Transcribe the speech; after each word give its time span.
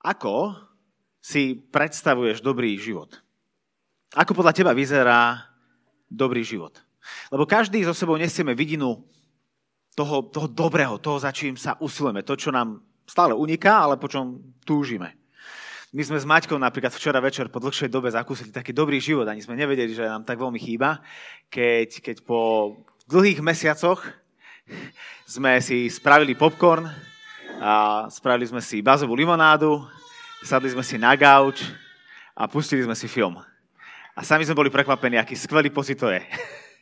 Ako 0.00 0.56
si 1.20 1.52
predstavuješ 1.56 2.40
dobrý 2.40 2.76
život? 2.80 3.12
Ako 4.16 4.32
podľa 4.32 4.56
teba 4.56 4.72
vyzerá 4.72 5.44
dobrý 6.08 6.40
život? 6.40 6.80
Lebo 7.28 7.44
každý 7.44 7.84
so 7.84 7.92
sebou 7.92 8.16
nesieme 8.16 8.56
vidinu 8.56 9.04
toho, 9.92 10.24
toho 10.32 10.48
dobrého, 10.48 10.96
toho, 10.96 11.20
za 11.20 11.30
čím 11.30 11.60
sa 11.60 11.76
usilujeme, 11.78 12.24
to, 12.24 12.34
čo 12.34 12.48
nám 12.48 12.80
stále 13.04 13.36
uniká, 13.36 13.84
ale 13.84 14.00
po 14.00 14.08
čom 14.08 14.40
túžime. 14.64 15.20
My 15.90 16.06
sme 16.06 16.22
s 16.22 16.28
Maťkou 16.28 16.54
napríklad 16.54 16.94
včera 16.94 17.18
večer 17.18 17.50
po 17.50 17.58
dlhšej 17.58 17.90
dobe 17.90 18.06
zakúsili 18.14 18.54
taký 18.54 18.70
dobrý 18.70 19.02
život, 19.02 19.26
ani 19.26 19.42
sme 19.42 19.58
nevedeli, 19.58 19.90
že 19.90 20.06
nám 20.06 20.22
tak 20.22 20.38
veľmi 20.38 20.62
chýba, 20.62 21.02
keď, 21.50 21.98
keď 21.98 22.16
po 22.22 22.72
dlhých 23.10 23.42
mesiacoch 23.42 23.98
sme 25.26 25.58
si 25.58 25.90
spravili 25.90 26.38
popcorn 26.38 26.86
a 27.60 28.08
spravili 28.08 28.48
sme 28.48 28.64
si 28.64 28.80
bazovú 28.80 29.12
limonádu, 29.12 29.84
sadli 30.40 30.72
sme 30.72 30.80
si 30.80 30.96
na 30.96 31.12
gauč 31.12 31.60
a 32.32 32.48
pustili 32.48 32.80
sme 32.80 32.96
si 32.96 33.04
film. 33.04 33.36
A 34.16 34.20
sami 34.24 34.48
sme 34.48 34.56
boli 34.56 34.72
prekvapení, 34.72 35.20
aký 35.20 35.36
skvelý 35.36 35.68
pocit 35.68 36.00
to 36.00 36.08
je. 36.08 36.24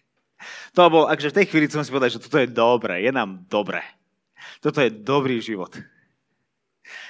to 0.78 0.86
bol, 0.86 1.10
akže 1.10 1.34
v 1.34 1.36
tej 1.42 1.46
chvíli 1.50 1.66
som 1.66 1.82
si 1.82 1.90
povedal, 1.90 2.14
že 2.14 2.22
toto 2.22 2.38
je 2.38 2.46
dobré, 2.46 3.02
je 3.02 3.10
nám 3.10 3.42
dobré. 3.50 3.82
Toto 4.62 4.78
je 4.78 4.94
dobrý 4.94 5.42
život. 5.42 5.74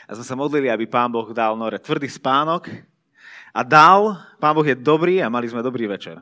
A 0.08 0.16
sme 0.16 0.24
sa 0.24 0.34
modlili, 0.34 0.72
aby 0.72 0.88
Pán 0.88 1.12
Boh 1.12 1.28
dal 1.36 1.52
Nore 1.52 1.76
tvrdý 1.76 2.08
spánok 2.08 2.72
a 3.52 3.60
dal, 3.60 4.16
Pán 4.40 4.56
Boh 4.56 4.64
je 4.64 4.74
dobrý 4.80 5.20
a 5.20 5.28
mali 5.28 5.44
sme 5.44 5.60
dobrý 5.60 5.84
večer. 5.84 6.16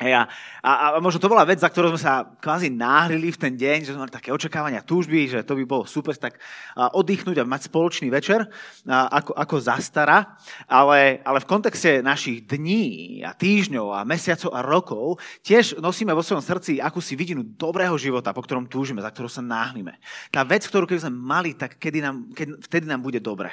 Hej, 0.00 0.16
a, 0.16 0.24
a, 0.64 0.70
a 0.96 0.98
možno 1.04 1.20
to 1.20 1.28
bola 1.28 1.44
vec, 1.44 1.60
za 1.60 1.68
ktorú 1.68 1.92
sme 1.92 2.00
sa 2.00 2.24
kvázi 2.24 2.72
náhrili 2.72 3.28
v 3.28 3.36
ten 3.36 3.52
deň, 3.52 3.84
že 3.84 3.92
sme 3.92 4.08
mali 4.08 4.16
také 4.16 4.32
očakávania, 4.32 4.80
túžby, 4.80 5.28
že 5.28 5.44
to 5.44 5.52
by 5.60 5.68
bolo 5.68 5.84
super, 5.84 6.16
tak 6.16 6.40
oddychnúť 6.72 7.36
a 7.36 7.44
mať 7.44 7.68
spoločný 7.68 8.08
večer 8.08 8.48
ako, 8.88 9.36
ako 9.36 9.56
zastara. 9.60 10.40
Ale, 10.64 11.20
ale 11.20 11.44
v 11.44 11.50
kontexte 11.52 12.00
našich 12.00 12.48
dní 12.48 13.20
a 13.20 13.36
týždňov 13.36 13.92
a 13.92 14.08
mesiacov 14.08 14.56
a 14.56 14.64
rokov 14.64 15.04
tiež 15.44 15.76
nosíme 15.84 16.16
vo 16.16 16.24
svojom 16.24 16.40
srdci 16.40 16.80
akúsi 16.80 17.12
vidinu 17.12 17.44
dobrého 17.44 17.92
života, 18.00 18.32
po 18.32 18.40
ktorom 18.40 18.72
túžime, 18.72 19.04
za 19.04 19.12
ktorú 19.12 19.28
sa 19.28 19.44
náhnime. 19.44 20.00
Tá 20.32 20.48
vec, 20.48 20.64
ktorú 20.64 20.88
keby 20.88 21.04
sme 21.04 21.12
mali, 21.12 21.52
tak 21.52 21.76
kedy 21.76 22.00
nám, 22.00 22.32
keď, 22.32 22.56
vtedy 22.64 22.88
nám 22.88 23.04
bude 23.04 23.20
dobre. 23.20 23.52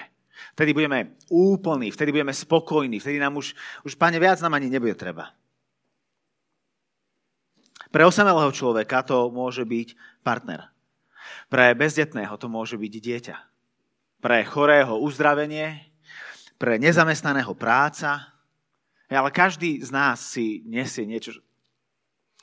Vtedy 0.55 0.71
budeme 0.71 1.19
úplní, 1.27 1.91
vtedy 1.91 2.15
budeme 2.15 2.31
spokojní, 2.31 3.03
vtedy 3.03 3.19
nám 3.19 3.35
už, 3.35 3.51
už 3.83 3.99
páne, 3.99 4.15
viac 4.15 4.39
nám 4.39 4.55
ani 4.55 4.71
nebude 4.71 4.95
treba. 4.95 5.35
Pre 7.87 8.03
osamelého 8.03 8.51
človeka 8.51 9.03
to 9.03 9.31
môže 9.31 9.63
byť 9.63 9.95
partner. 10.23 10.67
Pre 11.47 11.71
bezdetného 11.75 12.35
to 12.35 12.51
môže 12.51 12.75
byť 12.75 12.93
dieťa. 12.99 13.35
Pre 14.19 14.37
chorého 14.43 14.99
uzdravenie, 14.99 15.87
pre 16.59 16.81
nezamestnaného 16.81 17.53
práca. 17.55 18.33
Ale 19.07 19.31
každý 19.31 19.79
z 19.79 19.89
nás 19.93 20.19
si 20.19 20.67
nesie 20.67 21.07
niečo. 21.07 21.39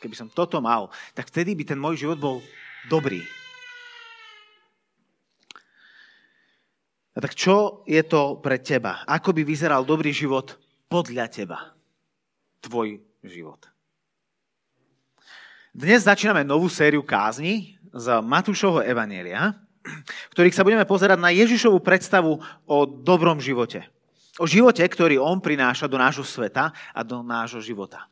Keby 0.00 0.16
som 0.16 0.32
toto 0.32 0.64
mal, 0.64 0.88
tak 1.12 1.28
vtedy 1.28 1.52
by 1.52 1.64
ten 1.68 1.76
môj 1.76 2.00
život 2.00 2.16
bol 2.16 2.36
dobrý. 2.88 3.20
A 7.14 7.22
tak 7.22 7.36
čo 7.36 7.86
je 7.86 8.00
to 8.02 8.40
pre 8.42 8.58
teba? 8.58 9.06
Ako 9.06 9.30
by 9.36 9.46
vyzeral 9.46 9.86
dobrý 9.86 10.10
život 10.10 10.58
podľa 10.90 11.30
teba? 11.30 11.58
Tvoj 12.64 12.98
život. 13.22 13.73
Dnes 15.74 16.06
začíname 16.06 16.46
novú 16.46 16.70
sériu 16.70 17.02
kázni 17.02 17.74
z 17.90 18.06
Matúšovho 18.22 18.86
Evanielia, 18.86 19.58
v 20.30 20.30
ktorých 20.30 20.54
sa 20.54 20.62
budeme 20.62 20.86
pozerať 20.86 21.18
na 21.18 21.34
Ježišovú 21.34 21.82
predstavu 21.82 22.38
o 22.62 22.78
dobrom 22.86 23.42
živote. 23.42 23.82
O 24.38 24.46
živote, 24.46 24.86
ktorý 24.86 25.18
on 25.18 25.42
prináša 25.42 25.90
do 25.90 25.98
nášho 25.98 26.22
sveta 26.22 26.70
a 26.94 27.00
do 27.02 27.26
nášho 27.26 27.58
života. 27.58 28.06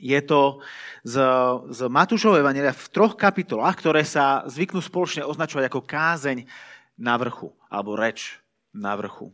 Je 0.00 0.16
to 0.24 0.64
z, 1.04 1.20
z 1.68 1.80
Matúšovho 1.84 2.40
Evanielia 2.40 2.72
v 2.72 2.88
troch 2.88 3.12
kapitolách, 3.12 3.84
ktoré 3.84 4.00
sa 4.00 4.48
zvyknú 4.48 4.80
spoločne 4.80 5.20
označovať 5.20 5.68
ako 5.68 5.84
kázeň 5.84 6.48
na 6.96 7.20
vrchu, 7.20 7.52
alebo 7.68 7.92
reč 7.92 8.40
na 8.72 8.96
vrchu. 8.96 9.28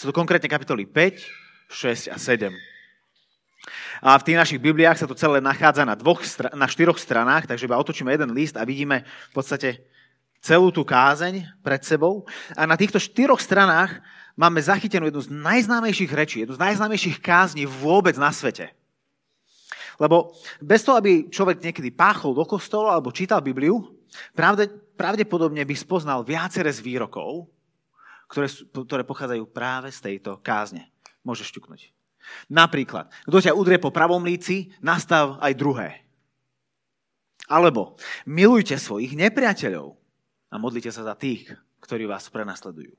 Sú 0.00 0.08
to 0.08 0.16
konkrétne 0.16 0.48
kapitoly 0.48 0.88
5, 0.88 1.68
6 1.68 2.08
a 2.08 2.16
7. 2.16 2.69
A 4.00 4.16
v 4.16 4.24
tých 4.24 4.40
našich 4.40 4.60
Bibliách 4.60 4.96
sa 4.96 5.08
to 5.08 5.18
celé 5.18 5.44
nachádza 5.44 5.84
na, 5.84 5.92
dvoch, 5.92 6.24
na 6.56 6.64
štyroch 6.64 6.96
stranách, 6.96 7.44
takže 7.44 7.68
iba 7.68 7.76
otočíme 7.76 8.08
jeden 8.08 8.32
list 8.32 8.56
a 8.56 8.64
vidíme 8.64 9.04
v 9.04 9.34
podstate 9.36 9.84
celú 10.40 10.72
tú 10.72 10.82
kázeň 10.82 11.44
pred 11.60 11.84
sebou. 11.84 12.24
A 12.56 12.64
na 12.64 12.80
týchto 12.80 12.96
štyroch 12.96 13.38
stranách 13.38 14.00
máme 14.40 14.64
zachytenú 14.64 15.12
jednu 15.12 15.20
z 15.20 15.30
najznámejších 15.36 16.12
rečí, 16.16 16.36
jednu 16.40 16.56
z 16.56 16.64
najznámejších 16.64 17.20
kázní 17.20 17.68
vôbec 17.68 18.16
na 18.16 18.32
svete. 18.32 18.72
Lebo 20.00 20.32
bez 20.64 20.80
toho, 20.80 20.96
aby 20.96 21.28
človek 21.28 21.60
niekedy 21.60 21.92
páchol 21.92 22.32
do 22.32 22.48
kostola 22.48 22.96
alebo 22.96 23.12
čítal 23.12 23.44
Bibliu, 23.44 23.84
pravde, 24.32 24.72
pravdepodobne 24.96 25.60
by 25.60 25.76
spoznal 25.76 26.24
viacere 26.24 26.72
z 26.72 26.80
výrokov, 26.80 27.52
ktoré, 28.32 28.48
ktoré 28.72 29.02
pochádzajú 29.04 29.44
práve 29.52 29.92
z 29.92 30.00
tejto 30.00 30.40
kázne. 30.40 30.88
Môžeš 31.20 31.52
ťuknúť. 31.52 31.99
Napríklad, 32.50 33.10
kto 33.26 33.38
ťa 33.40 33.56
udrie 33.56 33.80
po 33.80 33.94
pravom 33.94 34.22
líci, 34.22 34.70
nastav 34.80 35.40
aj 35.40 35.52
druhé. 35.56 35.88
Alebo 37.50 37.98
milujte 38.30 38.78
svojich 38.78 39.18
nepriateľov 39.18 39.98
a 40.50 40.54
modlite 40.58 40.94
sa 40.94 41.02
za 41.02 41.18
tých, 41.18 41.50
ktorí 41.82 42.06
vás 42.06 42.30
prenasledujú. 42.30 42.94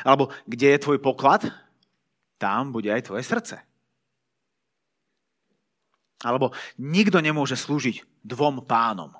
Alebo 0.00 0.32
kde 0.48 0.72
je 0.72 0.82
tvoj 0.82 0.98
poklad, 1.04 1.44
tam 2.40 2.72
bude 2.72 2.88
aj 2.88 3.04
tvoje 3.04 3.24
srdce. 3.24 3.56
Alebo 6.24 6.56
nikto 6.80 7.20
nemôže 7.20 7.52
slúžiť 7.52 8.24
dvom 8.24 8.64
pánom. 8.64 9.12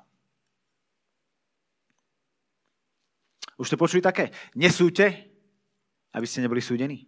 Už 3.61 3.69
ste 3.71 3.79
počuli 3.79 4.01
také? 4.01 4.33
Nesúďte, 4.57 5.29
aby 6.11 6.25
ste 6.25 6.41
neboli 6.41 6.65
súdení. 6.65 7.05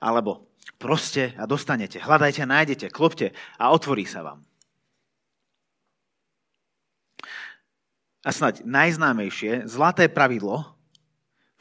Alebo 0.00 0.52
proste 0.76 1.32
a 1.40 1.48
dostanete, 1.48 2.02
hľadajte 2.02 2.44
nájdete, 2.44 2.86
klopte 2.92 3.32
a 3.56 3.72
otvorí 3.72 4.04
sa 4.04 4.22
vám. 4.22 4.40
A 8.26 8.34
snaď 8.34 8.66
najznámejšie, 8.66 9.70
zlaté 9.70 10.10
pravidlo, 10.10 10.66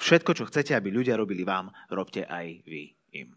všetko, 0.02 0.32
čo 0.34 0.48
chcete, 0.50 0.74
aby 0.74 0.90
ľudia 0.90 1.14
robili 1.14 1.46
vám, 1.46 1.70
robte 1.94 2.26
aj 2.26 2.66
vy 2.66 2.90
im. 3.14 3.30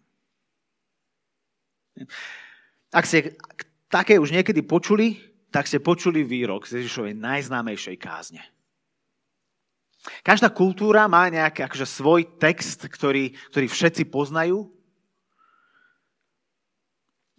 Ak 2.89 3.05
ste 3.05 3.37
také 3.93 4.17
už 4.17 4.33
niekedy 4.33 4.65
počuli, 4.65 5.21
tak 5.53 5.69
ste 5.69 5.81
počuli 5.81 6.25
výrok 6.25 6.65
z 6.65 6.81
Ježišovej 6.81 7.21
najznámejšej 7.21 7.97
kázne. 8.01 8.41
Každá 10.25 10.49
kultúra 10.49 11.05
má 11.05 11.29
nejaký 11.29 11.69
akože 11.69 11.85
svoj 11.85 12.41
text, 12.41 12.89
ktorý, 12.89 13.37
ktorý 13.53 13.67
všetci 13.69 14.09
poznajú 14.09 14.78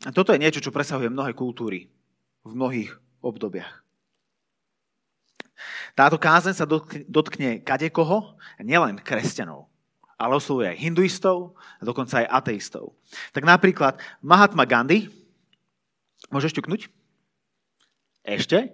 a 0.05 0.09
toto 0.15 0.31
je 0.31 0.39
niečo, 0.39 0.63
čo 0.63 0.71
presahuje 0.71 1.11
mnohé 1.11 1.35
kultúry 1.35 1.91
v 2.47 2.51
mnohých 2.55 2.91
obdobiach. 3.19 3.83
Táto 5.91 6.15
kázeň 6.15 6.55
sa 6.55 6.69
dotkne 7.09 7.59
kadekoho, 7.59 8.39
nielen 8.63 9.03
kresťanov, 9.03 9.67
ale 10.15 10.39
oslovuje 10.39 10.71
aj 10.71 10.79
hinduistov 10.79 11.59
a 11.79 11.83
dokonca 11.83 12.23
aj 12.23 12.31
ateistov. 12.31 12.95
Tak 13.35 13.43
napríklad 13.43 13.99
Mahatma 14.23 14.63
Gandhi, 14.63 15.11
môžeš 16.31 16.55
ťuknúť? 16.55 16.87
Ešte? 18.23 18.71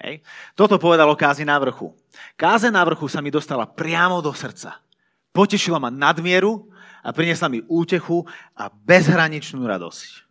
Hej. 0.00 0.24
Toto 0.56 0.80
povedal 0.80 1.12
o 1.12 1.18
kázi 1.18 1.44
na 1.44 1.60
vrchu. 1.60 1.92
Káze 2.40 2.72
na 2.72 2.80
vrchu 2.80 3.04
sa 3.04 3.20
mi 3.20 3.28
dostala 3.28 3.68
priamo 3.68 4.24
do 4.24 4.32
srdca. 4.32 4.80
Potešila 5.36 5.76
ma 5.76 5.92
nadmieru 5.92 6.72
a 7.00 7.08
priniesla 7.12 7.48
mi 7.48 7.64
útechu 7.66 8.24
a 8.56 8.68
bezhraničnú 8.68 9.64
radosť. 9.64 10.28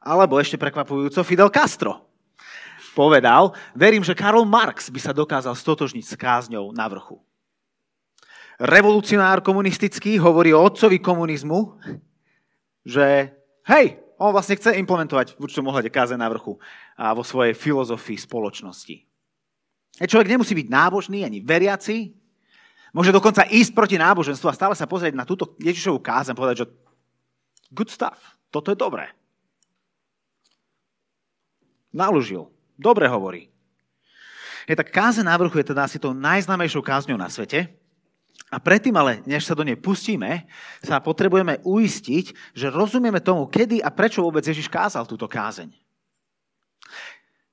Alebo 0.00 0.40
ešte 0.40 0.56
prekvapujúco 0.56 1.20
Fidel 1.22 1.52
Castro 1.52 2.08
povedal, 2.96 3.54
verím, 3.76 4.02
že 4.02 4.18
Karl 4.18 4.42
Marx 4.42 4.90
by 4.90 5.00
sa 5.00 5.12
dokázal 5.14 5.54
stotožniť 5.54 6.04
s 6.04 6.14
kázňou 6.18 6.74
na 6.74 6.88
vrchu. 6.90 7.22
Revolucionár 8.60 9.40
komunistický 9.40 10.20
hovorí 10.20 10.52
o 10.52 10.60
otcovi 10.60 11.00
komunizmu, 11.00 11.80
že 12.84 13.32
hej, 13.64 13.96
on 14.20 14.36
vlastne 14.36 14.60
chce 14.60 14.76
implementovať 14.76 15.32
v 15.32 15.48
určitom 15.48 15.64
ohľade 15.72 15.88
káze 15.88 16.12
na 16.12 16.28
vrchu 16.28 16.60
a 16.92 17.16
vo 17.16 17.24
svojej 17.24 17.56
filozofii 17.56 18.20
spoločnosti. 18.20 19.08
Človek 20.00 20.28
nemusí 20.28 20.52
byť 20.52 20.68
nábožný 20.68 21.24
ani 21.24 21.40
veriaci, 21.40 22.19
Môže 22.90 23.14
dokonca 23.14 23.46
ísť 23.46 23.70
proti 23.70 23.96
náboženstvu 23.98 24.46
a 24.50 24.56
stále 24.58 24.74
sa 24.74 24.90
pozrieť 24.90 25.14
na 25.14 25.22
túto 25.22 25.54
Ježišovú 25.62 26.02
kázeň 26.02 26.34
a 26.34 26.38
povedať, 26.38 26.56
že 26.66 26.70
good 27.70 27.90
stuff, 27.90 28.18
toto 28.50 28.74
je 28.74 28.78
dobré. 28.78 29.14
Naložil. 31.94 32.50
Dobre 32.78 33.06
hovorí. 33.10 33.50
Je 34.66 34.78
tak 34.78 34.94
káze 34.94 35.22
na 35.26 35.34
vrchu 35.34 35.58
je 35.62 35.74
teda 35.74 35.86
asi 35.86 35.98
tou 35.98 36.14
najznámejšou 36.14 36.82
kázňou 36.82 37.18
na 37.18 37.26
svete. 37.26 37.66
A 38.50 38.58
predtým 38.58 38.94
ale, 38.98 39.22
než 39.30 39.46
sa 39.46 39.54
do 39.54 39.62
nej 39.62 39.78
pustíme, 39.78 40.46
sa 40.82 40.98
potrebujeme 40.98 41.62
uistiť, 41.62 42.54
že 42.54 42.66
rozumieme 42.66 43.22
tomu, 43.22 43.46
kedy 43.46 43.78
a 43.78 43.94
prečo 43.94 44.26
vôbec 44.26 44.42
Ježiš 44.42 44.66
kázal 44.66 45.06
túto 45.06 45.30
kázeň. 45.30 45.70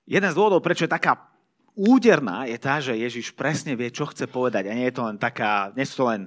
Jeden 0.09 0.29
z 0.31 0.37
dôvodov, 0.37 0.65
prečo 0.65 0.87
je 0.87 0.95
taká 0.95 1.36
úderná, 1.77 2.49
je 2.49 2.57
tá, 2.57 2.81
že 2.81 2.97
Ježiš 2.97 3.37
presne 3.37 3.77
vie, 3.77 3.93
čo 3.93 4.09
chce 4.09 4.25
povedať. 4.25 4.67
A 4.67 4.73
nie 4.73 4.89
je 4.89 4.97
to 4.97 5.05
len 5.05 5.21
taká, 5.21 5.69
nie 5.77 5.85
sú 5.85 6.01
to 6.01 6.05
len 6.09 6.25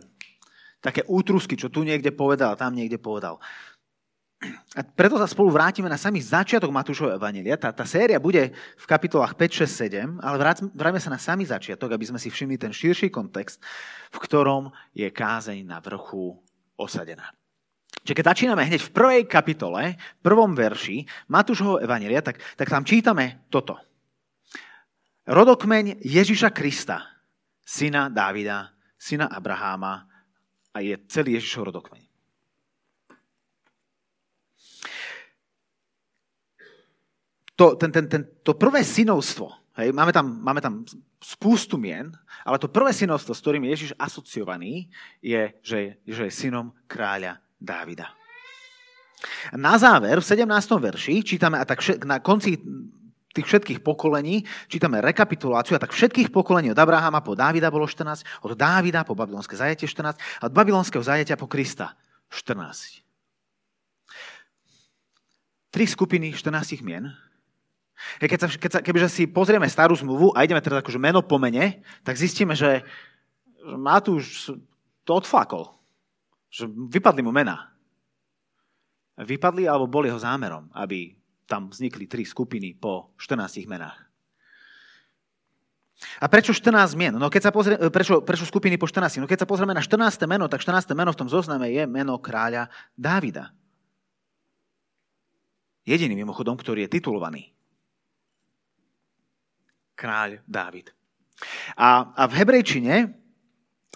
také 0.78 1.02
útrusky, 1.10 1.58
čo 1.58 1.68
tu 1.68 1.82
niekde 1.82 2.14
povedal, 2.14 2.54
tam 2.54 2.72
niekde 2.72 2.96
povedal. 2.96 3.42
A 4.72 4.80
preto 4.80 5.20
sa 5.20 5.28
spolu 5.28 5.52
vrátime 5.52 5.92
na 5.92 6.00
samý 6.00 6.24
začiatok 6.24 6.72
Matúšovho 6.72 7.12
Evangelia. 7.12 7.60
Tá, 7.60 7.76
tá 7.76 7.84
séria 7.84 8.16
bude 8.16 8.56
v 8.56 8.86
kapitolách 8.88 9.36
5, 9.36 9.68
6, 9.68 10.16
7, 10.16 10.24
ale 10.24 10.36
vráťme 10.72 11.02
sa 11.02 11.12
na 11.12 11.20
samý 11.20 11.44
začiatok, 11.44 11.92
aby 11.92 12.08
sme 12.08 12.16
si 12.16 12.32
všimli 12.32 12.56
ten 12.56 12.72
širší 12.72 13.12
kontext, 13.12 13.60
v 14.08 14.16
ktorom 14.16 14.72
je 14.96 15.12
kázeň 15.12 15.60
na 15.68 15.76
vrchu 15.84 16.40
osadená. 16.80 17.36
Čiže 18.00 18.16
keď 18.16 18.26
začíname 18.32 18.64
hneď 18.64 18.80
v 18.80 18.94
prvej 18.96 19.22
kapitole, 19.28 20.00
v 20.00 20.20
prvom 20.24 20.56
verši 20.56 21.04
Matúšovho 21.28 21.84
Evangelia, 21.84 22.24
tak, 22.24 22.40
tak 22.56 22.72
tam 22.72 22.80
čítame 22.80 23.44
toto. 23.52 23.76
Rodokmeň 25.30 26.02
Ježiša 26.02 26.50
Krista, 26.50 27.06
syna 27.62 28.10
Dávida, 28.10 28.74
syna 28.98 29.30
Abraháma 29.30 30.10
a 30.74 30.78
je 30.82 30.98
celý 31.06 31.38
Ježišov 31.38 31.70
rodokmeň. 31.70 32.10
to, 37.60 37.76
ten, 37.76 37.92
ten, 37.92 38.08
ten, 38.08 38.22
to 38.40 38.56
prvé 38.56 38.80
synovstvo, 38.80 39.52
hej, 39.76 39.92
máme, 39.92 40.16
tam, 40.16 40.32
máme 40.40 40.64
tam 40.64 40.80
spústu 41.20 41.76
mien, 41.76 42.08
ale 42.40 42.56
to 42.56 42.72
prvé 42.72 42.88
synovstvo, 42.88 43.36
s 43.36 43.42
ktorým 43.44 43.68
je 43.68 43.72
Ježiš 43.76 43.90
asociovaný, 44.00 44.88
je, 45.20 45.52
že, 45.60 46.00
že 46.08 46.24
je 46.24 46.32
synom 46.32 46.72
kráľa 46.88 47.36
Dávida. 47.60 48.16
Na 49.52 49.76
záver, 49.76 50.16
v 50.16 50.24
17. 50.24 50.48
verši, 50.80 51.20
čítame, 51.20 51.60
a 51.60 51.68
tak 51.68 51.84
na 52.08 52.24
konci 52.24 52.56
tých 53.30 53.46
všetkých 53.46 53.80
pokolení, 53.86 54.42
čítame 54.66 54.98
rekapituláciu, 54.98 55.78
a 55.78 55.82
tak 55.82 55.94
všetkých 55.94 56.34
pokolení 56.34 56.74
od 56.74 56.78
Abrahama 56.78 57.22
po 57.22 57.38
Dávida 57.38 57.70
bolo 57.70 57.86
14, 57.86 58.26
od 58.42 58.58
Dávida 58.58 59.06
po 59.06 59.14
babylonské 59.14 59.54
zajatie 59.54 59.86
14 59.86 60.18
a 60.18 60.50
od 60.50 60.54
babylonského 60.54 61.02
zajatia 61.02 61.38
po 61.38 61.46
Krista 61.46 61.94
14. 62.28 63.06
Tri 65.70 65.84
skupiny 65.86 66.34
14 66.34 66.82
mien, 66.82 67.06
keď 68.18 68.38
sa, 68.42 68.48
keď 68.50 68.70
sa, 68.74 68.80
kebyže 68.82 69.08
si 69.12 69.22
pozrieme 69.30 69.68
starú 69.70 69.94
zmluvu 69.94 70.34
a 70.34 70.42
ideme 70.42 70.58
teraz 70.58 70.82
akože 70.82 70.98
meno 70.98 71.22
po 71.22 71.38
mene, 71.38 71.84
tak 72.02 72.18
zistíme, 72.18 72.58
že, 72.58 72.82
Matúš 73.60 74.56
to 75.04 75.20
odflakol. 75.20 75.76
Že 76.50 76.66
vypadli 76.90 77.22
mu 77.22 77.30
mená. 77.30 77.70
Vypadli 79.20 79.68
alebo 79.68 79.84
bol 79.84 80.08
jeho 80.08 80.16
zámerom, 80.16 80.72
aby 80.72 81.12
tam 81.50 81.66
vznikli 81.74 82.06
tri 82.06 82.22
skupiny 82.22 82.78
po 82.78 83.10
14 83.18 83.66
menách. 83.66 83.98
A 86.22 86.30
prečo 86.30 86.54
14 86.54 86.96
mien? 86.96 87.12
No 87.12 87.28
keď 87.28 87.50
sa 87.50 87.52
pozrie, 87.52 87.76
prečo, 87.92 88.22
prečo 88.24 88.46
skupiny 88.48 88.78
po 88.78 88.88
14? 88.88 89.20
No 89.20 89.28
keď 89.28 89.44
sa 89.44 89.50
pozrieme 89.50 89.74
na 89.74 89.82
14. 89.82 90.24
meno, 90.24 90.46
tak 90.46 90.62
14. 90.62 90.94
meno 90.94 91.12
v 91.12 91.18
tom 91.18 91.28
zozname 91.28 91.68
je 91.74 91.84
meno 91.84 92.16
kráľa 92.22 92.72
Dávida. 92.94 93.52
Jediný 95.84 96.14
mimochodom, 96.24 96.54
ktorý 96.54 96.86
je 96.86 96.94
titulovaný 96.96 97.52
kráľ 100.00 100.40
Dávid. 100.48 100.88
A, 101.76 102.16
a 102.16 102.22
v 102.24 102.36
hebrejčine 102.40 103.19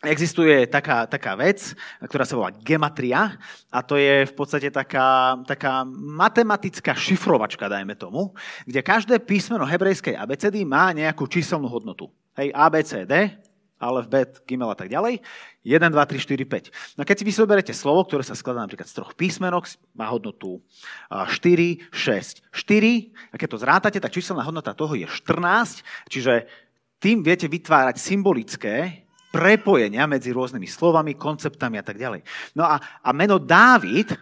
existuje 0.03 0.67
taká, 0.67 1.07
taká 1.07 1.39
vec, 1.39 1.73
ktorá 2.03 2.27
sa 2.27 2.35
volá 2.35 2.51
gematria 2.51 3.39
a 3.71 3.79
to 3.81 3.95
je 3.95 4.27
v 4.27 4.35
podstate 4.35 4.69
taká, 4.75 5.39
taká 5.47 5.87
matematická 5.87 6.93
šifrovačka, 6.99 7.71
dajme 7.71 7.95
tomu, 7.95 8.35
kde 8.67 8.83
každé 8.83 9.23
písmeno 9.23 9.63
hebrejskej 9.63 10.19
abecedy 10.19 10.67
má 10.67 10.91
nejakú 10.91 11.31
číselnú 11.31 11.71
hodnotu. 11.71 12.11
Hej, 12.35 12.51
ABCD, 12.51 13.39
Alef, 13.79 14.09
Gimel 14.49 14.71
a 14.71 14.79
tak 14.79 14.89
ďalej. 14.89 15.21
1, 15.65 15.93
2, 15.93 15.93
3, 15.93 16.19
4, 16.19 16.45
5. 16.45 16.97
No 16.97 17.03
keď 17.05 17.17
si 17.21 17.25
vy 17.25 17.33
zoberete 17.33 17.73
slovo, 17.77 18.05
ktoré 18.09 18.25
sa 18.25 18.37
skladá 18.37 18.65
napríklad 18.65 18.89
z 18.89 18.97
troch 18.97 19.13
písmenok, 19.13 19.69
má 19.93 20.09
hodnotu 20.09 20.65
4, 21.13 21.93
6, 21.93 22.49
4. 22.49 23.33
A 23.33 23.35
keď 23.37 23.49
to 23.49 23.59
zrátate, 23.61 23.99
tak 24.01 24.13
číselná 24.13 24.45
hodnota 24.45 24.73
toho 24.73 24.97
je 24.97 25.05
14. 25.09 25.85
Čiže 26.09 26.49
tým 27.01 27.21
viete 27.21 27.45
vytvárať 27.45 28.01
symbolické 28.01 29.04
prepojenia 29.35 30.07
medzi 30.07 30.31
rôznymi 30.31 30.71
slovami, 30.71 31.19
konceptami 31.19 31.83
a 31.83 31.85
tak 31.85 31.99
ďalej. 31.99 32.23
No 32.55 32.63
a, 32.63 32.79
a 32.79 33.11
meno 33.11 33.43
Dávid, 33.43 34.15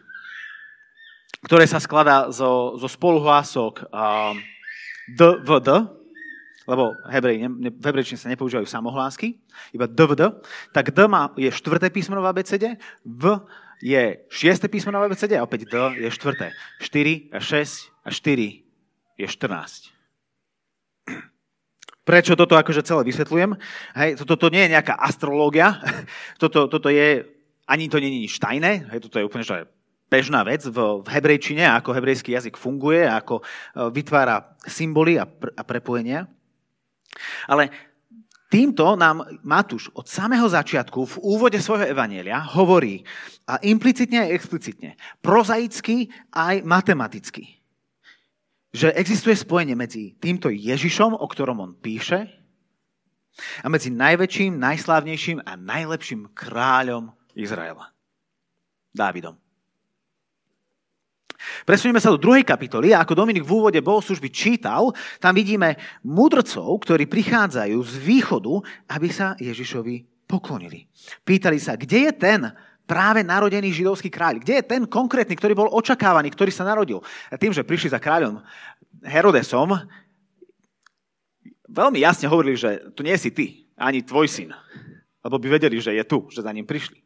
ktoré 1.44 1.69
sa 1.69 1.76
skladá 1.76 2.32
zo, 2.32 2.81
zo 2.81 2.88
spoluhlások 2.88 3.93
um, 3.93 4.41
D, 5.12 5.20
lebo 6.64 6.94
hebrej, 7.11 7.44
ne, 7.44 7.69
v 7.69 7.85
hebrejčine 7.85 8.17
sa 8.17 8.32
nepoužívajú 8.32 8.64
samohlásky, 8.64 9.37
iba 9.75 9.85
DVD, 9.85 10.32
tak 10.73 10.94
D 10.94 11.05
má, 11.05 11.29
je 11.37 11.53
štvrté 11.53 11.93
písmeno 11.93 12.25
v 12.25 12.31
abecede, 12.32 12.81
V 13.05 13.37
je 13.82 14.23
šiesté 14.31 14.70
písmeno 14.70 15.03
v 15.03 15.11
abecede 15.11 15.35
a 15.37 15.44
opäť 15.44 15.69
D 15.69 15.76
je 16.06 16.09
štvrté. 16.09 16.55
4 16.81 17.35
a 17.35 17.38
6 17.43 18.06
a 18.06 18.09
4 18.14 18.62
je 19.19 19.26
14. 19.26 20.01
Prečo 22.02 22.34
toto 22.34 22.58
akože 22.58 22.82
celé 22.82 23.06
vysvetľujem? 23.06 23.54
Hej, 23.94 24.10
toto 24.19 24.34
to 24.34 24.50
nie 24.50 24.66
je 24.66 24.72
nejaká 24.75 24.99
astrológia, 24.99 25.78
toto, 26.43 26.66
toto 26.66 26.90
je, 26.90 27.22
ani 27.70 27.87
to 27.87 28.02
je 28.02 28.10
nič 28.10 28.43
tajné, 28.43 28.90
hej, 28.90 28.99
toto 29.06 29.22
je 29.22 29.26
úplne 29.26 29.46
že 29.46 29.70
bežná 30.12 30.44
vec 30.44 30.66
v, 30.69 30.76
v 31.00 31.08
hebrejčine, 31.08 31.64
ako 31.64 31.96
hebrejský 31.96 32.37
jazyk 32.37 32.60
funguje, 32.60 33.08
ako 33.08 33.40
e, 33.40 33.43
vytvára 33.96 34.58
symboly 34.69 35.16
a, 35.16 35.25
pr- 35.25 35.56
a 35.56 35.62
prepojenia. 35.64 36.28
Ale 37.49 37.72
týmto 38.52 38.93
nám 39.00 39.25
Matúš 39.40 39.88
od 39.96 40.04
samého 40.04 40.44
začiatku 40.44 41.00
v 41.06 41.14
úvode 41.25 41.56
svojho 41.56 41.88
evanielia 41.88 42.44
hovorí 42.44 43.00
a 43.49 43.56
implicitne 43.64 44.28
aj 44.28 44.37
explicitne, 44.37 44.90
prozaicky 45.25 46.12
aj 46.28 46.60
matematicky, 46.60 47.62
že 48.73 48.97
existuje 48.97 49.37
spojenie 49.37 49.77
medzi 49.77 50.17
týmto 50.17 50.49
Ježišom, 50.49 51.13
o 51.13 51.27
ktorom 51.29 51.61
on 51.61 51.73
píše, 51.77 52.43
a 53.65 53.67
medzi 53.73 53.89
najväčším, 53.89 54.61
najslávnejším 54.61 55.41
a 55.45 55.57
najlepším 55.57 56.37
kráľom 56.37 57.12
Izraela. 57.33 57.88
Dávidom. 58.93 59.41
Presunieme 61.67 61.99
sa 61.99 62.12
do 62.12 62.23
druhej 62.23 62.47
kapitoly 62.47 62.95
a 62.95 63.02
ako 63.02 63.19
Dominik 63.19 63.43
v 63.43 63.57
úvode 63.57 63.81
bohoslužby 63.83 64.31
čítal, 64.31 64.95
tam 65.19 65.35
vidíme 65.35 65.75
mudrcov, 66.07 66.71
ktorí 66.87 67.11
prichádzajú 67.11 67.79
z 67.83 67.95
východu, 67.99 68.55
aby 68.93 69.09
sa 69.11 69.35
Ježišovi 69.41 70.29
poklonili. 70.29 70.87
Pýtali 71.26 71.59
sa, 71.59 71.75
kde 71.75 72.09
je 72.09 72.12
ten 72.14 72.41
práve 72.92 73.25
narodený 73.25 73.72
židovský 73.72 74.12
kráľ? 74.12 74.44
Kde 74.44 74.61
je 74.61 74.68
ten 74.68 74.84
konkrétny, 74.84 75.32
ktorý 75.32 75.56
bol 75.56 75.72
očakávaný, 75.72 76.28
ktorý 76.28 76.52
sa 76.52 76.68
narodil? 76.68 77.00
Tým, 77.40 77.56
že 77.56 77.64
prišli 77.64 77.88
za 77.88 77.96
kráľom 77.96 78.44
Herodesom, 79.00 79.72
veľmi 81.72 82.04
jasne 82.04 82.28
hovorili, 82.28 82.61
že 82.61 82.92
tu 82.92 83.00
nie 83.00 83.16
si 83.16 83.32
ty, 83.32 83.64
ani 83.80 84.04
tvoj 84.04 84.28
syn. 84.28 84.52
Lebo 85.25 85.40
by 85.40 85.56
vedeli, 85.56 85.80
že 85.80 85.96
je 85.96 86.04
tu, 86.04 86.28
že 86.28 86.44
za 86.44 86.52
ním 86.52 86.68
prišli. 86.68 87.00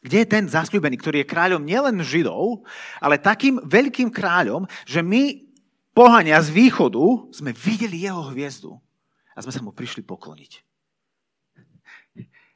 Kde 0.00 0.24
je 0.24 0.28
ten 0.28 0.44
zasľúbený, 0.48 0.96
ktorý 0.96 1.16
je 1.20 1.28
kráľom 1.28 1.60
nielen 1.64 2.00
Židov, 2.00 2.64
ale 3.00 3.20
takým 3.20 3.60
veľkým 3.60 4.08
kráľom, 4.08 4.64
že 4.88 5.04
my, 5.04 5.44
pohania 5.92 6.40
z 6.40 6.52
východu, 6.52 7.04
sme 7.36 7.52
videli 7.52 8.08
jeho 8.08 8.32
hviezdu 8.32 8.80
a 9.36 9.44
sme 9.44 9.52
sa 9.52 9.60
mu 9.60 9.72
prišli 9.72 10.04
pokloniť. 10.04 10.73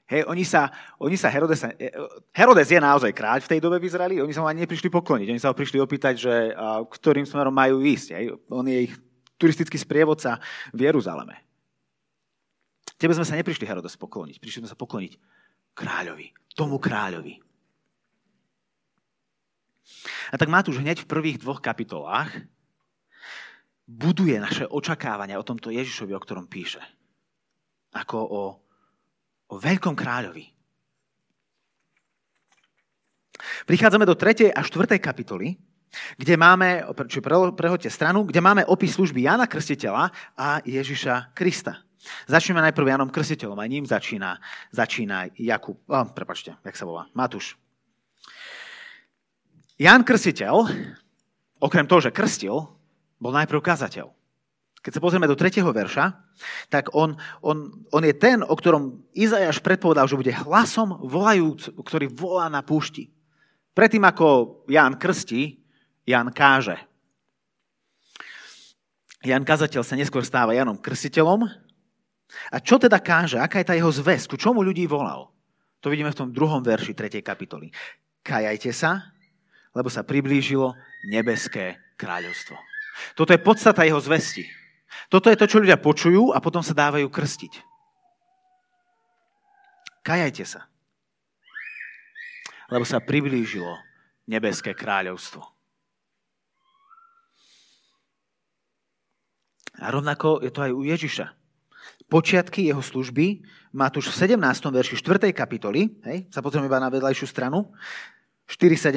Hej, 0.08 0.24
oni 0.24 0.40
sa, 0.40 0.72
oni 0.96 1.20
sa 1.20 1.28
Herodes, 1.28 1.60
Herodes 2.32 2.68
je 2.72 2.80
naozaj 2.80 3.12
kráľ 3.12 3.44
v 3.44 3.50
tej 3.52 3.60
dobe 3.60 3.76
v 3.76 3.92
Izraeli, 3.92 4.24
oni 4.24 4.32
sa 4.32 4.40
mu 4.40 4.48
ani 4.48 4.64
neprišli 4.64 4.88
pokloniť, 4.88 5.28
oni 5.28 5.36
sa 5.36 5.52
ho 5.52 5.58
prišli 5.58 5.76
opýtať, 5.76 6.14
že 6.16 6.34
ktorým 6.88 7.28
smerom 7.28 7.52
majú 7.52 7.84
ísť. 7.84 8.16
Hej. 8.16 8.24
On 8.48 8.64
je 8.64 8.88
ich 8.88 8.94
turistický 9.36 9.76
sprievodca 9.76 10.40
v 10.72 10.88
Jeruzaleme. 10.88 11.36
Tebe 12.96 13.12
sme 13.14 13.28
sa 13.28 13.36
neprišli 13.36 13.68
Herodes 13.68 14.00
pokloniť, 14.00 14.40
prišli 14.40 14.64
sme 14.64 14.72
sa 14.72 14.80
pokloniť 14.80 15.12
kráľovi, 15.76 16.56
tomu 16.56 16.80
kráľovi. 16.80 17.38
A 20.32 20.40
tak 20.40 20.48
Matúš 20.48 20.80
hneď 20.80 21.04
v 21.04 21.10
prvých 21.10 21.38
dvoch 21.40 21.60
kapitolách 21.60 22.32
buduje 23.88 24.36
naše 24.36 24.64
očakávania 24.68 25.40
o 25.40 25.46
tomto 25.46 25.72
Ježišovi, 25.72 26.12
o 26.12 26.20
ktorom 26.20 26.50
píše. 26.50 26.82
Ako 27.96 28.18
o, 28.20 28.40
o 29.48 29.56
veľkom 29.56 29.96
kráľovi. 29.96 30.44
Prichádzame 33.64 34.04
do 34.04 34.14
3. 34.16 34.52
a 34.52 34.60
4. 34.60 35.00
kapitoly 35.00 35.56
kde 36.16 36.34
máme, 36.36 36.84
či 37.08 37.18
prehoďte 37.56 37.90
stranu, 37.90 38.28
kde 38.28 38.40
máme 38.44 38.62
opis 38.68 38.96
služby 38.96 39.24
Jana 39.24 39.48
Krstiteľa 39.48 40.12
a 40.36 40.60
Ježiša 40.64 41.32
Krista. 41.32 41.80
Začneme 42.30 42.62
najprv 42.62 42.94
Janom 42.94 43.10
Krstiteľom, 43.10 43.58
aj 43.58 43.68
ním 43.68 43.84
začína, 43.84 44.38
začína 44.70 45.34
Jakub, 45.34 45.82
oh, 45.88 46.06
prepačte, 46.14 46.56
jak 46.62 46.76
sa 46.76 46.86
volá, 46.86 47.10
Matúš. 47.12 47.58
Jan 49.78 50.02
Krstiteľ, 50.06 50.54
okrem 51.58 51.86
toho, 51.86 52.00
že 52.02 52.14
krstil, 52.14 52.54
bol 53.18 53.32
najprv 53.34 53.60
kazateľ. 53.62 54.17
Keď 54.78 54.92
sa 54.94 55.02
pozrieme 55.02 55.26
do 55.26 55.34
3. 55.34 55.58
verša, 55.60 56.04
tak 56.70 56.94
on, 56.94 57.18
on, 57.42 57.70
on 57.90 58.02
je 58.06 58.14
ten, 58.14 58.46
o 58.46 58.54
ktorom 58.54 59.10
Izajaš 59.10 59.58
predpovedal, 59.58 60.06
že 60.06 60.18
bude 60.18 60.30
hlasom 60.30 61.02
volajúc, 61.02 61.74
ktorý 61.82 62.06
volá 62.14 62.46
na 62.46 62.62
púšti. 62.62 63.10
Predtým 63.74 64.06
ako 64.06 64.62
Ján 64.70 64.98
krstí, 64.98 65.58
Jan 66.06 66.30
káže. 66.30 66.78
Jan 69.26 69.42
kazateľ 69.42 69.82
sa 69.82 69.98
neskôr 69.98 70.22
stáva 70.22 70.54
Janom 70.54 70.78
krstiteľom. 70.78 71.50
A 72.54 72.56
čo 72.62 72.78
teda 72.78 73.02
káže? 73.02 73.42
Aká 73.42 73.58
je 73.58 73.68
tá 73.68 73.74
jeho 73.74 73.90
zväzť? 73.90 74.30
Ku 74.30 74.36
čomu 74.38 74.62
ľudí 74.62 74.86
volal? 74.86 75.34
To 75.82 75.90
vidíme 75.90 76.10
v 76.14 76.18
tom 76.18 76.30
druhom 76.30 76.62
verši 76.62 76.94
3. 76.94 77.18
kapitoly. 77.22 77.74
Kajajte 78.22 78.70
sa, 78.70 79.10
lebo 79.74 79.90
sa 79.90 80.06
priblížilo 80.06 80.74
nebeské 81.10 81.78
kráľovstvo. 81.98 82.54
Toto 83.14 83.30
je 83.30 83.42
podstata 83.42 83.86
jeho 83.86 83.98
zvesti. 84.02 84.46
Toto 85.08 85.28
je 85.28 85.38
to, 85.38 85.46
čo 85.48 85.60
ľudia 85.60 85.80
počujú 85.80 86.32
a 86.32 86.38
potom 86.40 86.64
sa 86.64 86.76
dávajú 86.76 87.08
krstiť. 87.08 87.52
Kajajte 90.04 90.44
sa. 90.48 90.64
Lebo 92.68 92.84
sa 92.84 93.00
priblížilo 93.00 93.76
nebeské 94.28 94.72
kráľovstvo. 94.72 95.44
A 99.78 99.86
rovnako 99.94 100.42
je 100.42 100.50
to 100.50 100.60
aj 100.64 100.72
u 100.74 100.82
Ježiša. 100.84 101.26
Počiatky 102.08 102.66
jeho 102.66 102.82
služby 102.82 103.44
Matúš 103.72 104.10
v 104.10 104.32
17. 104.32 104.40
verši 104.72 104.96
4. 104.96 105.28
kapitoly, 105.30 106.00
hej, 106.08 106.24
sa 106.32 106.40
pozrieme 106.40 106.66
iba 106.66 106.80
na 106.80 106.88
vedľajšiu 106.88 107.26
stranu, 107.28 107.68
4.17, 108.48 108.96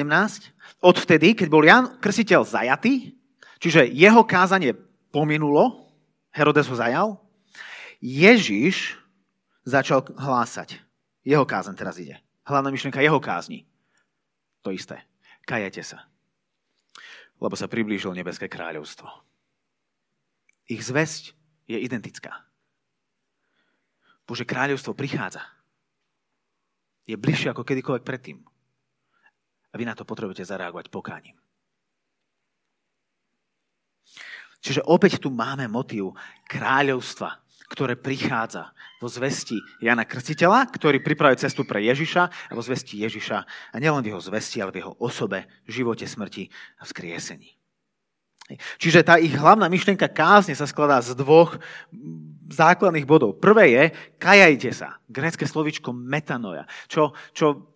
odvtedy, 0.80 1.36
keď 1.36 1.48
bol 1.52 1.60
Jan 1.60 2.00
Krsiteľ 2.00 2.40
zajatý, 2.48 3.12
čiže 3.60 3.84
jeho 3.92 4.24
kázanie 4.24 4.72
pominulo, 5.12 5.81
Herodes 6.32 6.66
ho 6.68 6.76
zajal, 6.76 7.20
Ježiš 8.00 8.96
začal 9.62 10.02
hlásať. 10.16 10.80
Jeho 11.22 11.46
kázen 11.46 11.78
teraz 11.78 12.00
ide. 12.02 12.18
Hlavná 12.42 12.72
myšlienka 12.74 12.98
jeho 12.98 13.20
kázni. 13.22 13.62
To 14.66 14.74
isté. 14.74 14.98
Kajajte 15.46 15.82
sa. 15.86 16.10
Lebo 17.38 17.54
sa 17.54 17.70
priblížilo 17.70 18.14
nebeské 18.14 18.50
kráľovstvo. 18.50 19.06
Ich 20.66 20.82
zväzť 20.82 21.34
je 21.70 21.78
identická. 21.78 22.42
Bože 24.26 24.46
kráľovstvo 24.46 24.94
prichádza. 24.94 25.42
Je 27.06 27.18
bližšie 27.18 27.50
ako 27.50 27.66
kedykoľvek 27.66 28.06
predtým. 28.06 28.38
A 29.70 29.74
vy 29.74 29.84
na 29.86 29.94
to 29.98 30.06
potrebujete 30.06 30.46
zareagovať 30.46 30.90
pokáním. 30.90 31.41
Čiže 34.62 34.86
opäť 34.86 35.18
tu 35.18 35.28
máme 35.34 35.66
motív 35.66 36.14
kráľovstva, 36.46 37.42
ktoré 37.66 37.98
prichádza 37.98 38.70
vo 39.02 39.10
zvesti 39.10 39.58
Jana 39.82 40.06
Krstiteľa, 40.06 40.70
ktorý 40.70 41.02
pripravuje 41.02 41.42
cestu 41.42 41.66
pre 41.66 41.82
Ježiša 41.82 42.22
a 42.30 42.52
vo 42.54 42.62
zvesti 42.62 43.02
Ježiša 43.02 43.38
a 43.74 43.76
nielen 43.82 44.06
v 44.06 44.14
jeho 44.14 44.22
zvesti, 44.22 44.62
ale 44.62 44.70
v 44.70 44.86
jeho 44.86 44.94
osobe, 45.02 45.50
živote, 45.66 46.06
smrti 46.06 46.46
a 46.78 46.86
vzkriesení. 46.86 47.58
Čiže 48.76 49.02
tá 49.02 49.16
ich 49.16 49.32
hlavná 49.32 49.66
myšlienka 49.66 50.12
kázne 50.12 50.52
sa 50.52 50.68
skladá 50.68 51.00
z 51.00 51.16
dvoch 51.16 51.56
základných 52.52 53.08
bodov. 53.08 53.40
Prvé 53.40 53.64
je, 53.72 53.84
kajajte 54.20 54.70
sa. 54.76 55.00
Grécké 55.08 55.48
slovičko 55.48 55.96
metanoja. 55.96 56.68
Čo, 56.86 57.16
čo 57.32 57.72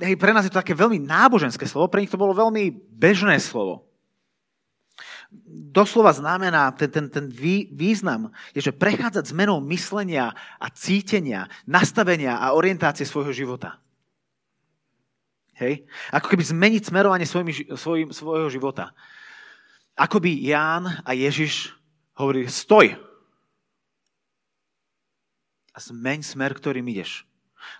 hej, 0.00 0.16
pre 0.16 0.32
nás 0.32 0.48
je 0.48 0.52
to 0.54 0.62
také 0.64 0.72
veľmi 0.72 1.02
náboženské 1.04 1.68
slovo, 1.68 1.92
pre 1.92 2.00
nich 2.00 2.10
to 2.10 2.20
bolo 2.20 2.32
veľmi 2.32 2.72
bežné 2.96 3.36
slovo. 3.36 3.84
Doslova 5.74 6.14
znamená, 6.14 6.70
ten, 6.74 6.90
ten, 6.90 7.06
ten 7.10 7.26
význam 7.74 8.30
je, 8.54 8.62
že 8.62 8.72
prechádzať 8.74 9.34
zmenou 9.34 9.58
myslenia 9.70 10.30
a 10.58 10.66
cítenia, 10.70 11.50
nastavenia 11.66 12.38
a 12.38 12.54
orientácie 12.54 13.02
svojho 13.02 13.34
života. 13.34 13.82
Hej? 15.58 15.86
Ako 16.10 16.26
keby 16.30 16.42
zmeniť 16.42 16.82
smerovanie 16.90 17.26
svojim, 17.26 17.50
svojim, 17.74 18.08
svojho 18.10 18.50
života. 18.50 18.94
Ako 19.94 20.18
by 20.18 20.30
Ján 20.30 20.90
a 21.06 21.10
Ježiš 21.14 21.70
hovorili, 22.18 22.50
stoj 22.50 22.98
a 25.74 25.78
zmeň 25.78 26.22
smer, 26.22 26.54
ktorým 26.54 26.86
ideš. 26.86 27.26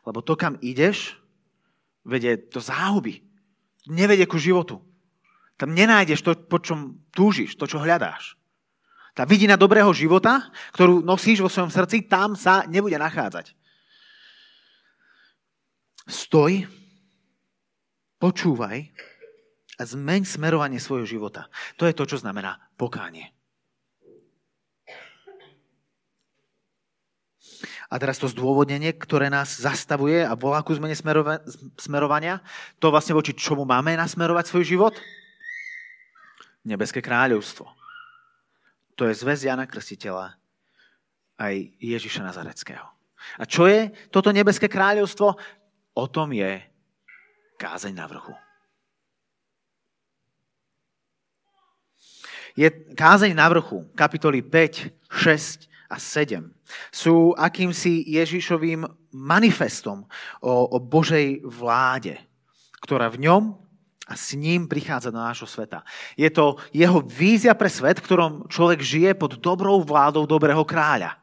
Lebo 0.07 0.23
to, 0.23 0.35
kam 0.35 0.59
ideš, 0.63 1.19
vedie 2.07 2.39
do 2.39 2.59
záhuby. 2.59 3.23
Nevedie 3.87 4.27
ku 4.27 4.39
životu. 4.39 4.83
Tam 5.55 5.71
nenájdeš 5.71 6.27
to, 6.27 6.35
po 6.35 6.59
čom 6.59 6.99
túžiš, 7.15 7.55
to, 7.55 7.71
čo 7.71 7.79
hľadáš. 7.79 8.35
Tá 9.15 9.23
vidina 9.23 9.55
dobrého 9.55 9.95
života, 9.95 10.51
ktorú 10.75 11.07
nosíš 11.07 11.39
vo 11.39 11.47
svojom 11.47 11.71
srdci, 11.71 12.11
tam 12.11 12.35
sa 12.35 12.67
nebude 12.67 12.99
nachádzať. 12.99 13.55
Stoj, 16.11 16.67
počúvaj 18.19 18.91
a 19.79 19.83
zmeň 19.87 20.27
smerovanie 20.27 20.83
svojho 20.83 21.07
života. 21.07 21.47
To 21.79 21.87
je 21.87 21.95
to, 21.95 22.05
čo 22.11 22.19
znamená 22.19 22.59
pokánie. 22.75 23.31
A 27.87 27.95
teraz 28.03 28.19
to 28.19 28.27
zdôvodnenie, 28.27 28.91
ktoré 28.99 29.31
nás 29.31 29.63
zastavuje 29.63 30.27
a 30.27 30.35
volá 30.35 30.67
ku 30.67 30.75
zmene 30.75 30.99
smerovania, 31.79 32.43
to 32.83 32.91
vlastne 32.91 33.15
voči 33.15 33.31
čomu 33.31 33.63
máme 33.63 33.95
nasmerovať 33.95 34.51
svoj 34.51 34.65
život? 34.67 34.95
Nebeské 36.65 37.05
kráľovstvo. 37.05 37.69
To 38.97 39.03
je 39.05 39.15
zväz 39.15 39.45
Jana 39.45 39.69
Krstiteľa 39.69 40.33
aj 41.37 41.55
Ježiša 41.83 42.25
Nazareckého. 42.25 42.87
A 43.41 43.45
čo 43.45 43.69
je 43.69 43.93
toto 44.13 44.33
nebeské 44.33 44.69
kráľovstvo? 44.69 45.35
O 45.95 46.05
tom 46.09 46.33
je 46.33 46.61
kázeň 47.57 47.95
na 47.95 48.07
vrchu. 48.09 48.35
je 52.55 52.71
kázeň 52.95 53.35
na 53.35 53.51
vrchu, 53.51 53.83
kapitoly 53.99 54.43
5, 54.43 55.11
6 55.11 55.67
a 55.91 55.99
7. 55.99 56.47
Sú 56.95 57.35
akýmsi 57.35 58.07
Ježišovým 58.15 58.87
manifestom 59.15 60.07
o, 60.39 60.55
o 60.71 60.79
Božej 60.79 61.43
vláde, 61.43 62.19
ktorá 62.83 63.11
v 63.11 63.27
ňom 63.27 63.43
a 64.05 64.13
s 64.13 64.37
ním 64.37 64.69
prichádza 64.69 65.09
do 65.09 65.17
nášho 65.17 65.49
sveta. 65.49 65.81
Je 66.13 66.29
to 66.29 66.61
jeho 66.77 67.01
vízia 67.01 67.57
pre 67.57 67.73
svet, 67.73 68.01
v 68.01 68.07
ktorom 68.07 68.33
človek 68.53 68.85
žije 68.85 69.11
pod 69.17 69.41
dobrou 69.41 69.81
vládou 69.81 70.29
dobrého 70.29 70.61
kráľa. 70.65 71.17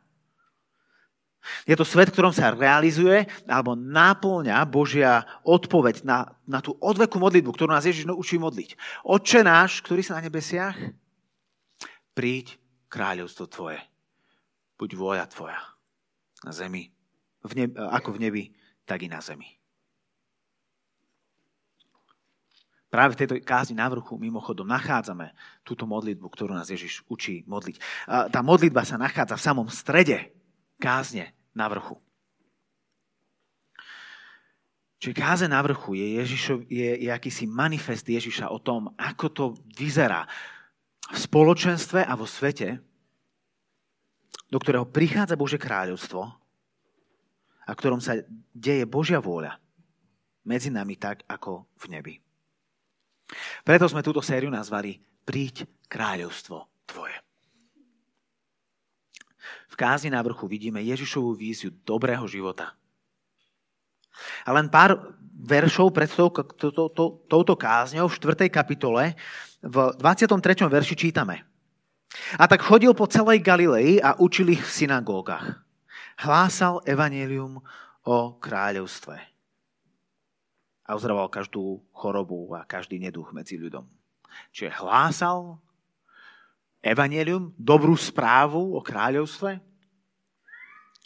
Je 1.65 1.73
to 1.73 1.81
svet, 1.81 2.09
v 2.09 2.15
ktorom 2.17 2.33
sa 2.33 2.53
realizuje 2.53 3.25
alebo 3.49 3.73
náplňa 3.73 4.61
Božia 4.69 5.25
odpoveď 5.41 6.05
na, 6.05 6.37
na 6.45 6.61
tú 6.61 6.77
odvekú 6.77 7.17
modlitbu, 7.17 7.49
ktorú 7.53 7.69
nás 7.73 7.85
Ježiš 7.85 8.09
učí 8.13 8.37
modliť. 8.37 8.77
Otče 9.05 9.41
náš, 9.41 9.81
ktorý 9.81 10.05
sa 10.05 10.21
na 10.21 10.25
nebesiach, 10.25 10.77
príď 12.13 12.61
kráľovstvo 12.93 13.45
tvoje. 13.49 13.81
Buď 14.77 14.89
vôľa 14.97 15.25
tvoja 15.29 15.57
na 16.41 16.53
zemi, 16.53 16.89
v 17.45 17.51
nebi, 17.53 17.73
ako 17.77 18.17
v 18.17 18.21
nebi, 18.21 18.43
tak 18.85 19.05
i 19.05 19.09
na 19.09 19.21
zemi. 19.21 19.60
Práve 22.91 23.15
v 23.15 23.19
tejto 23.23 23.35
kázni 23.39 23.79
na 23.79 23.87
vrchu 23.87 24.19
mimochodom 24.19 24.67
nachádzame 24.67 25.31
túto 25.63 25.87
modlitbu, 25.87 26.27
ktorú 26.27 26.51
nás 26.51 26.67
Ježiš 26.67 27.07
učí 27.07 27.47
modliť. 27.47 27.79
Tá 28.27 28.43
modlitba 28.43 28.83
sa 28.83 28.99
nachádza 28.99 29.39
v 29.39 29.45
samom 29.47 29.67
strede 29.71 30.35
kázne 30.75 31.31
na 31.55 31.71
vrchu. 31.71 31.95
Čiže 34.99 35.17
káze 35.17 35.47
na 35.47 35.63
vrchu 35.63 35.97
je, 35.97 36.07
Ježišov, 36.19 36.57
je, 36.67 36.89
je 37.07 37.09
akýsi 37.09 37.47
manifest 37.47 38.05
Ježiša 38.05 38.51
o 38.51 38.59
tom, 38.59 38.91
ako 38.99 39.25
to 39.31 39.45
vyzerá 39.73 40.27
v 41.09 41.17
spoločenstve 41.17 42.03
a 42.03 42.13
vo 42.13 42.27
svete, 42.27 42.77
do 44.51 44.59
ktorého 44.59 44.83
prichádza 44.83 45.39
Bože 45.39 45.55
kráľovstvo 45.57 46.21
a 47.65 47.71
ktorom 47.71 48.03
sa 48.03 48.19
deje 48.51 48.83
Božia 48.83 49.23
vôľa 49.23 49.57
medzi 50.43 50.67
nami 50.67 50.99
tak, 50.99 51.23
ako 51.25 51.71
v 51.79 51.85
nebi. 51.87 52.15
Preto 53.63 53.87
sme 53.87 54.03
túto 54.03 54.19
sériu 54.19 54.51
nazvali 54.51 54.99
Príď 55.23 55.69
kráľovstvo 55.87 56.67
Tvoje. 56.89 57.15
V 59.71 59.75
kázni 59.79 60.11
na 60.11 60.19
vrchu 60.19 60.45
vidíme 60.51 60.83
Ježišovú 60.83 61.31
víziu 61.37 61.71
dobrého 61.87 62.27
života. 62.27 62.75
A 64.43 64.51
len 64.51 64.67
pár 64.67 65.15
veršov 65.41 65.95
pred 65.95 66.11
tou, 66.11 66.29
to, 66.29 66.69
to, 66.69 66.83
to, 66.91 67.05
touto 67.25 67.55
kázňou 67.55 68.11
v 68.11 68.17
4. 68.19 68.51
kapitole 68.51 69.15
v 69.63 69.75
23. 69.97 70.67
verši 70.67 70.95
čítame. 70.99 71.47
A 72.35 72.43
tak 72.45 72.67
chodil 72.67 72.91
po 72.91 73.07
celej 73.07 73.39
Galilei 73.39 74.03
a 74.03 74.19
učil 74.19 74.51
ich 74.51 74.61
v 74.61 74.75
synagógach. 74.83 75.63
Hlásal 76.19 76.83
evanelium 76.83 77.63
o 78.03 78.17
kráľovstve. 78.37 79.30
A 80.91 80.99
uzdravoval 80.99 81.31
každú 81.31 81.79
chorobu 81.95 82.51
a 82.51 82.67
každý 82.67 82.99
neduch 82.99 83.31
medzi 83.31 83.55
ľuďom. 83.55 83.87
Čiže 84.51 84.83
hlásal 84.83 85.55
evanelium, 86.83 87.55
dobrú 87.55 87.95
správu 87.95 88.75
o 88.75 88.83
kráľovstve 88.83 89.55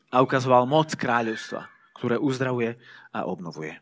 a 0.10 0.15
ukazoval 0.25 0.65
moc 0.65 0.89
kráľovstva, 0.98 1.70
ktoré 2.01 2.18
uzdravuje 2.18 2.82
a 3.13 3.30
obnovuje. 3.30 3.77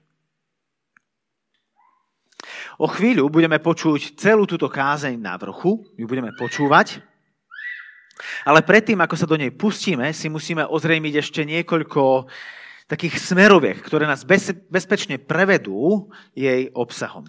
O 2.82 2.92
chvíľu 2.92 3.32
budeme 3.32 3.64
počuť 3.64 4.20
celú 4.20 4.44
túto 4.44 4.68
kázeň 4.68 5.16
na 5.16 5.40
vrchu, 5.40 5.88
ju 5.96 6.04
budeme 6.04 6.36
počúvať, 6.36 7.00
ale 8.44 8.60
predtým, 8.60 9.00
ako 9.00 9.16
sa 9.16 9.30
do 9.30 9.40
nej 9.40 9.56
pustíme, 9.56 10.12
si 10.12 10.28
musíme 10.28 10.68
ozrejmiť 10.68 11.14
ešte 11.22 11.42
niekoľko 11.48 12.28
takých 12.88 13.20
smeroviek, 13.20 13.80
ktoré 13.80 14.08
nás 14.08 14.28
bez, 14.28 14.52
bezpečne 14.68 15.20
prevedú 15.22 16.12
jej 16.36 16.68
obsahom. 16.76 17.28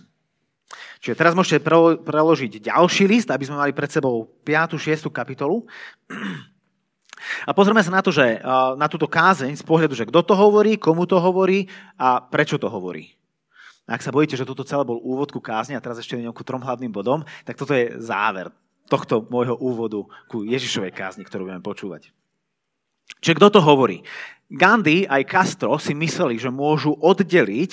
Čiže 0.98 1.20
teraz 1.20 1.36
môžete 1.36 1.62
preložiť 2.00 2.64
ďalší 2.64 3.04
list, 3.04 3.28
aby 3.28 3.44
sme 3.44 3.60
mali 3.60 3.76
pred 3.76 3.92
sebou 3.92 4.26
5. 4.42 4.80
6. 4.80 5.12
kapitolu. 5.12 5.68
A 7.44 7.52
pozrieme 7.52 7.84
sa 7.84 7.92
na 7.92 8.00
to, 8.00 8.08
že 8.08 8.40
na 8.76 8.88
túto 8.88 9.04
kázeň 9.04 9.54
z 9.56 9.64
pohľadu, 9.64 9.94
že 9.94 10.08
kto 10.08 10.20
to 10.24 10.34
hovorí, 10.34 10.80
komu 10.80 11.04
to 11.04 11.20
hovorí 11.20 11.68
a 12.00 12.24
prečo 12.24 12.56
to 12.56 12.72
hovorí. 12.72 13.12
Ak 13.84 14.00
sa 14.00 14.08
bojíte, 14.08 14.40
že 14.40 14.48
toto 14.48 14.64
celé 14.64 14.80
bol 14.80 14.96
úvod 15.04 15.28
ku 15.28 15.44
kázni 15.44 15.76
a 15.76 15.84
teraz 15.84 16.00
ešte 16.00 16.16
nejakú 16.16 16.40
trom 16.40 16.64
hlavným 16.64 16.88
bodom, 16.88 17.20
tak 17.44 17.60
toto 17.60 17.76
je 17.76 18.00
záver 18.00 18.48
tohto 18.88 19.28
môjho 19.28 19.60
úvodu 19.60 20.08
ku 20.28 20.40
Ježišovej 20.44 20.92
kázni, 20.96 21.24
ktorú 21.24 21.48
budeme 21.48 21.60
počúvať. 21.60 22.08
Čiže 23.20 23.36
kto 23.36 23.48
to 23.56 23.60
hovorí? 23.64 24.04
Gandhi 24.48 25.08
aj 25.08 25.28
Castro 25.28 25.80
si 25.80 25.96
mysleli, 25.96 26.36
že 26.36 26.52
môžu 26.52 26.92
oddeliť, 26.92 27.72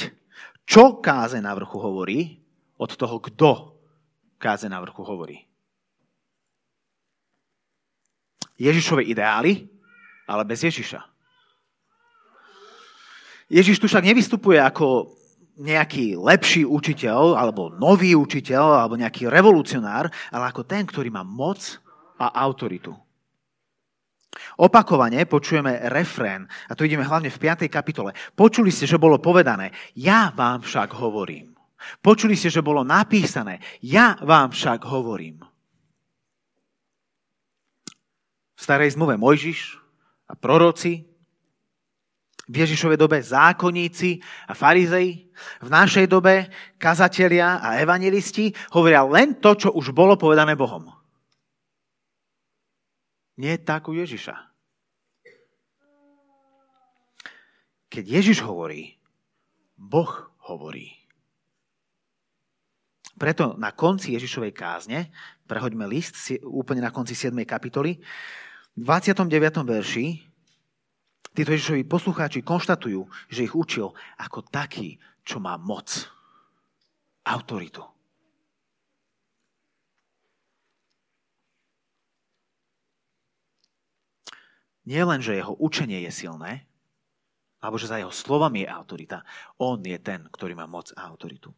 čo 0.63 1.03
káze 1.03 1.37
na 1.43 1.51
vrchu 1.51 1.77
hovorí, 1.77 2.39
od 2.81 2.91
toho, 2.95 3.19
kto 3.19 3.49
káze 4.41 4.65
na 4.65 4.81
vrchu 4.81 5.03
hovorí. 5.05 5.37
Ježišové 8.57 9.05
ideály, 9.05 9.67
ale 10.25 10.43
bez 10.45 10.63
Ježiša. 10.65 11.01
Ježiš 13.51 13.83
tu 13.83 13.85
však 13.91 14.07
nevystupuje 14.07 14.57
ako 14.61 15.17
nejaký 15.59 16.15
lepší 16.15 16.63
učiteľ, 16.63 17.35
alebo 17.35 17.67
nový 17.75 18.15
učiteľ, 18.15 18.81
alebo 18.85 18.95
nejaký 18.95 19.27
revolucionár, 19.27 20.07
ale 20.31 20.43
ako 20.47 20.63
ten, 20.63 20.87
ktorý 20.87 21.11
má 21.11 21.21
moc 21.21 21.77
a 22.15 22.31
autoritu. 22.31 22.95
Opakovane 24.57 25.27
počujeme 25.27 25.91
refrén, 25.91 26.47
a 26.69 26.75
to 26.75 26.87
ideme 26.87 27.03
hlavne 27.03 27.27
v 27.27 27.41
5. 27.41 27.67
kapitole. 27.67 28.15
Počuli 28.31 28.71
ste, 28.71 28.87
že 28.87 29.01
bolo 29.01 29.19
povedané, 29.19 29.75
ja 29.95 30.31
vám 30.31 30.63
však 30.63 30.95
hovorím. 30.95 31.51
Počuli 31.99 32.37
ste, 32.37 32.53
že 32.53 32.63
bolo 32.63 32.85
napísané, 32.85 33.59
ja 33.81 34.15
vám 34.21 34.53
však 34.53 34.85
hovorím. 34.85 35.41
V 38.55 38.59
starej 38.61 38.93
zmluve 38.93 39.17
Mojžiš 39.17 39.81
a 40.29 40.37
proroci 40.37 41.11
v 42.51 42.55
Ježišovej 42.67 42.99
dobe 42.99 43.23
zákonníci 43.23 44.19
a 44.51 44.53
farizei, 44.53 45.31
v 45.63 45.69
našej 45.71 46.05
dobe 46.11 46.51
kazatelia 46.75 47.63
a 47.63 47.79
evangelisti 47.79 48.51
hovoria 48.75 49.07
len 49.07 49.39
to, 49.39 49.55
čo 49.55 49.69
už 49.71 49.95
bolo 49.95 50.19
povedané 50.19 50.59
Bohom. 50.59 51.00
Nie 53.39 53.59
tak 53.61 53.87
u 53.87 53.93
Ježiša. 53.95 54.35
Keď 57.91 58.03
Ježiš 58.07 58.43
hovorí, 58.43 58.95
Boh 59.75 60.31
hovorí. 60.47 60.95
Preto 63.19 63.53
na 63.59 63.75
konci 63.75 64.15
Ježišovej 64.15 64.53
kázne, 64.55 65.11
prehoďme 65.45 65.85
list 65.85 66.15
úplne 66.41 66.81
na 66.81 66.89
konci 66.89 67.13
7. 67.13 67.35
kapitoly, 67.43 67.99
v 68.71 68.81
29. 68.87 69.27
verši 69.67 70.31
Títo 71.31 71.55
Ježišovi 71.55 71.87
poslucháči 71.87 72.43
konštatujú, 72.43 73.07
že 73.31 73.47
ich 73.47 73.55
učil 73.55 73.95
ako 74.19 74.43
taký, 74.51 74.99
čo 75.23 75.39
má 75.39 75.55
moc, 75.55 75.87
autoritu. 77.23 77.87
Nie 84.85 85.05
len, 85.05 85.21
že 85.21 85.37
jeho 85.37 85.53
učenie 85.61 86.01
je 86.09 86.11
silné, 86.11 86.65
alebo 87.61 87.77
že 87.77 87.89
za 87.89 88.01
jeho 88.01 88.09
slovami 88.09 88.65
je 88.65 88.73
autorita, 88.73 89.21
on 89.61 89.77
je 89.85 89.97
ten, 90.01 90.25
ktorý 90.33 90.57
má 90.57 90.65
moc 90.65 90.89
a 90.97 91.05
autoritu. 91.05 91.53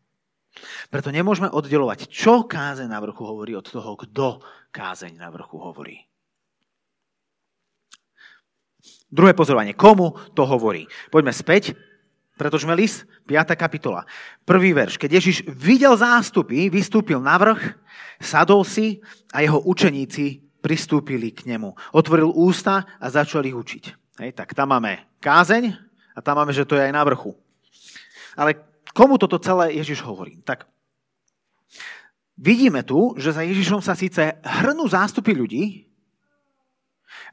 Preto 0.91 1.09
nemôžeme 1.09 1.49
oddelovať, 1.49 2.11
čo 2.11 2.45
kázeň 2.45 2.85
na 2.85 3.01
vrchu 3.01 3.23
hovorí 3.25 3.57
od 3.57 3.65
toho, 3.65 3.97
kto 3.97 4.43
kázeň 4.69 5.17
na 5.17 5.33
vrchu 5.33 5.57
hovorí. 5.57 5.97
Druhé 9.13 9.37
pozorovanie. 9.37 9.77
Komu 9.77 10.17
to 10.33 10.45
hovorí? 10.45 10.89
Poďme 11.13 11.33
späť. 11.33 11.77
Pretožme 12.33 12.73
list, 12.73 13.05
5. 13.29 13.53
kapitola. 13.53 14.09
Prvý 14.41 14.73
verš. 14.73 14.97
Keď 14.97 15.09
Ježiš 15.21 15.37
videl 15.53 15.93
zástupy, 15.93 16.65
vystúpil 16.65 17.21
na 17.21 17.37
vrch, 17.37 17.77
sadol 18.17 18.65
si 18.65 19.05
a 19.29 19.45
jeho 19.45 19.61
učeníci 19.61 20.41
pristúpili 20.63 21.35
k 21.35 21.43
nemu. 21.43 21.75
Otvoril 21.91 22.31
ústa 22.31 22.87
a 22.95 23.11
začal 23.11 23.43
ich 23.43 23.53
učiť. 23.53 23.83
Hej, 24.23 24.31
tak 24.39 24.55
tam 24.55 24.71
máme 24.71 25.03
kázeň 25.19 25.75
a 26.15 26.19
tam 26.23 26.39
máme, 26.39 26.55
že 26.55 26.63
to 26.63 26.79
je 26.79 26.87
aj 26.87 26.93
na 26.95 27.03
vrchu. 27.03 27.35
Ale 28.39 28.55
komu 28.95 29.19
toto 29.19 29.35
celé 29.43 29.75
Ježiš 29.75 29.99
hovorí? 30.07 30.39
Tak 30.47 30.63
vidíme 32.39 32.87
tu, 32.87 33.11
že 33.19 33.35
za 33.35 33.43
Ježišom 33.43 33.83
sa 33.83 33.93
síce 33.93 34.39
hrnú 34.39 34.87
zástupy 34.87 35.35
ľudí, 35.35 35.91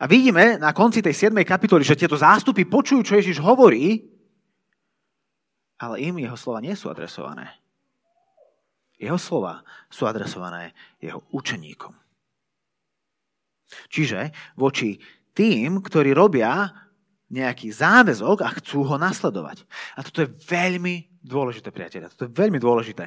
a 0.00 0.08
vidíme 0.08 0.56
na 0.56 0.72
konci 0.72 1.04
tej 1.04 1.28
7. 1.28 1.36
kapitoly, 1.44 1.84
že 1.84 1.92
tieto 1.92 2.16
zástupy 2.16 2.64
počujú, 2.64 3.04
čo 3.04 3.20
Ježiš 3.20 3.36
hovorí, 3.44 4.08
ale 5.76 6.00
im 6.00 6.16
jeho 6.24 6.36
slova 6.40 6.64
nie 6.64 6.72
sú 6.72 6.88
adresované. 6.88 7.52
Jeho 8.96 9.20
slova 9.20 9.60
sú 9.92 10.08
adresované 10.08 10.72
jeho 11.00 11.24
učeníkom. 11.32 11.92
Čiže 13.90 14.35
voči 14.59 14.98
tým, 15.35 15.80
ktorí 15.80 16.12
robia 16.12 16.70
nejaký 17.30 17.70
záväzok 17.70 18.42
a 18.42 18.50
chcú 18.59 18.83
ho 18.83 18.96
nasledovať. 18.98 19.62
A 19.94 20.02
toto 20.02 20.26
je 20.26 20.35
veľmi 20.50 21.22
dôležité, 21.22 21.70
priateľe. 21.70 22.11
Toto 22.11 22.26
je 22.26 22.35
veľmi 22.35 22.59
dôležité. 22.59 23.06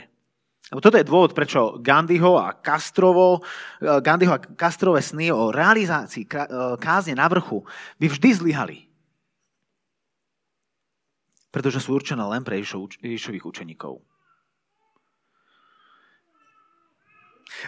Lebo 0.72 0.80
toto 0.80 0.96
je 0.96 1.04
dôvod, 1.04 1.36
prečo 1.36 1.76
Gandhiho 1.84 2.40
a 2.40 2.56
Castrovo, 2.56 3.44
eh, 3.84 4.00
Gandhiho 4.00 4.32
a 4.32 4.40
Castrové 4.40 5.04
sny 5.04 5.28
o 5.36 5.52
realizácii 5.52 6.24
eh, 6.24 6.48
kázne 6.80 7.20
na 7.20 7.28
vrchu 7.28 7.68
by 8.00 8.08
vždy 8.08 8.30
zlyhali. 8.32 8.78
Pretože 11.52 11.84
sú 11.84 12.00
určené 12.00 12.24
len 12.24 12.42
pre 12.42 12.58
Ježišových 12.58 13.46
učeníkov. 13.46 14.02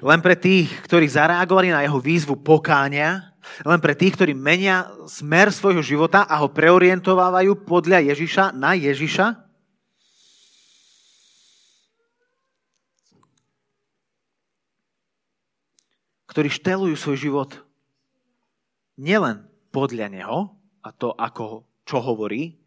Len 0.04 0.20
pre 0.20 0.36
tých, 0.36 0.70
ktorí 0.84 1.08
zareagovali 1.08 1.72
na 1.72 1.86
jeho 1.86 2.02
výzvu 2.02 2.36
pokánia, 2.42 3.36
len 3.64 3.80
pre 3.80 3.94
tých, 3.94 4.18
ktorí 4.18 4.34
menia 4.34 4.90
smer 5.06 5.54
svojho 5.54 5.86
života 5.86 6.26
a 6.26 6.42
ho 6.42 6.50
preorientovávajú 6.52 7.64
podľa 7.64 8.02
Ježiša 8.12 8.52
na 8.58 8.74
Ježiša, 8.76 9.46
ktorí 16.36 16.52
štelujú 16.52 17.00
svoj 17.00 17.18
život 17.22 17.50
nielen 19.00 19.48
podľa 19.72 20.12
Neho 20.12 20.52
a 20.84 20.92
to, 20.92 21.16
ako, 21.16 21.64
čo 21.88 22.04
hovorí, 22.04 22.60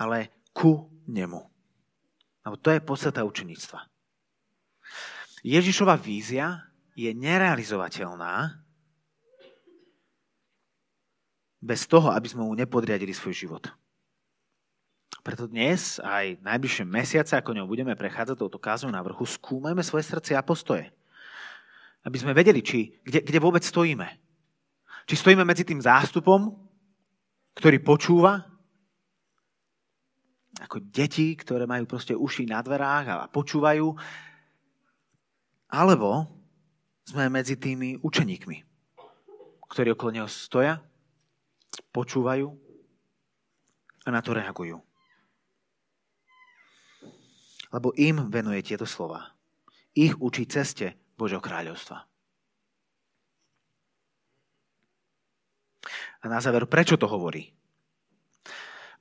ale 0.00 0.48
ku 0.56 0.88
Nemu. 1.04 1.44
Lebo 2.48 2.56
to 2.56 2.72
je 2.72 2.80
podstata 2.80 3.20
učeníctva. 3.20 3.91
Ježišova 5.42 5.98
vízia 5.98 6.70
je 6.94 7.10
nerealizovateľná 7.10 8.62
bez 11.58 11.86
toho, 11.90 12.14
aby 12.14 12.26
sme 12.30 12.46
mu 12.46 12.54
nepodriadili 12.54 13.10
svoj 13.10 13.34
život. 13.34 13.64
Preto 15.22 15.46
dnes, 15.46 16.02
aj 16.02 16.42
najbližšie 16.42 16.82
mesiace, 16.86 17.38
ako 17.38 17.54
ňou 17.54 17.70
budeme 17.70 17.94
prechádzať 17.94 18.38
touto 18.38 18.58
kázou 18.58 18.90
na 18.90 19.02
vrchu, 19.02 19.22
skúmajme 19.22 19.82
svoje 19.82 20.10
srdce 20.10 20.34
a 20.34 20.42
postoje. 20.42 20.90
Aby 22.02 22.18
sme 22.18 22.34
vedeli, 22.34 22.58
či, 22.58 22.98
kde, 23.06 23.22
kde 23.22 23.38
vôbec 23.38 23.62
stojíme. 23.62 24.10
Či 25.06 25.14
stojíme 25.14 25.46
medzi 25.46 25.62
tým 25.62 25.78
zástupom, 25.78 26.54
ktorý 27.54 27.78
počúva 27.82 28.42
ako 30.62 30.82
deti, 30.90 31.34
ktoré 31.34 31.66
majú 31.66 31.86
proste 31.86 32.14
uši 32.14 32.46
na 32.46 32.62
dverách 32.62 33.06
a 33.10 33.16
počúvajú, 33.30 33.94
alebo 35.72 36.28
sme 37.08 37.32
medzi 37.32 37.56
tými 37.56 37.96
učeníkmi, 38.04 38.58
ktorí 39.72 39.96
okolo 39.96 40.10
neho 40.12 40.28
stoja, 40.28 40.84
počúvajú 41.96 42.52
a 44.04 44.08
na 44.12 44.20
to 44.20 44.36
reagujú. 44.36 44.76
Lebo 47.72 47.88
im 47.96 48.28
venuje 48.28 48.60
tieto 48.60 48.84
slova. 48.84 49.32
Ich 49.96 50.12
učí 50.20 50.44
ceste 50.44 50.92
Božieho 51.16 51.40
kráľovstva. 51.40 52.04
A 56.22 56.24
na 56.30 56.38
záver, 56.38 56.68
prečo 56.68 57.00
to 57.00 57.08
hovorí? 57.08 57.50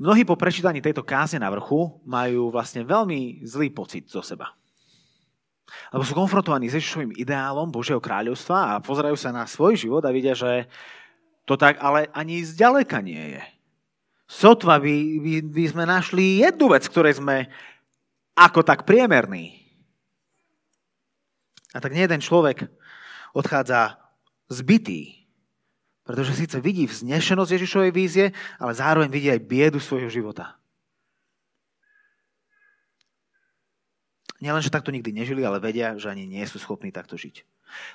Mnohí 0.01 0.25
po 0.25 0.39
prečítaní 0.39 0.81
tejto 0.81 1.05
kázne 1.05 1.43
na 1.43 1.51
vrchu 1.53 2.01
majú 2.07 2.49
vlastne 2.49 2.81
veľmi 2.81 3.45
zlý 3.45 3.69
pocit 3.69 4.10
zo 4.10 4.25
seba. 4.25 4.55
Lebo 5.91 6.03
sú 6.03 6.13
konfrontovaní 6.15 6.69
s 6.69 6.77
Ježišovým 6.77 7.15
ideálom 7.15 7.71
Božieho 7.71 8.03
kráľovstva 8.03 8.75
a 8.77 8.84
pozerajú 8.84 9.15
sa 9.15 9.31
na 9.31 9.47
svoj 9.49 9.75
život 9.75 10.03
a 10.05 10.13
vidia, 10.13 10.36
že 10.38 10.69
to 11.47 11.57
tak 11.57 11.79
ale 11.79 12.07
ani 12.15 12.45
zďaleka 12.45 13.01
nie 13.01 13.39
je. 13.39 13.43
Sotva 14.29 14.79
by, 14.79 14.95
by, 15.19 15.34
by 15.51 15.65
sme 15.67 15.84
našli 15.84 16.39
jednu 16.39 16.71
vec, 16.71 16.88
ktorej 16.88 17.19
sme 17.19 17.51
ako 18.38 18.63
tak 18.63 18.88
priemerní. 18.88 19.60
A 21.75 21.84
tak 21.84 21.91
nie 21.91 22.03
jeden 22.03 22.23
človek 22.23 22.67
odchádza 23.36 23.99
zbytý 24.47 25.21
pretože 26.01 26.43
síce 26.43 26.57
vidí 26.60 26.89
vznešenosť 26.89 27.51
Ježišovej 27.55 27.91
vízie, 27.93 28.25
ale 28.57 28.73
zároveň 28.73 29.07
vidí 29.07 29.29
aj 29.29 29.47
biedu 29.47 29.79
svojho 29.79 30.10
života. 30.10 30.60
Nielen, 34.41 34.65
že 34.65 34.73
takto 34.73 34.89
nikdy 34.89 35.13
nežili, 35.13 35.45
ale 35.45 35.62
vedia, 35.62 35.93
že 36.01 36.10
ani 36.10 36.25
nie 36.25 36.41
sú 36.49 36.58
schopní 36.58 36.89
takto 36.89 37.13
žiť. 37.13 37.45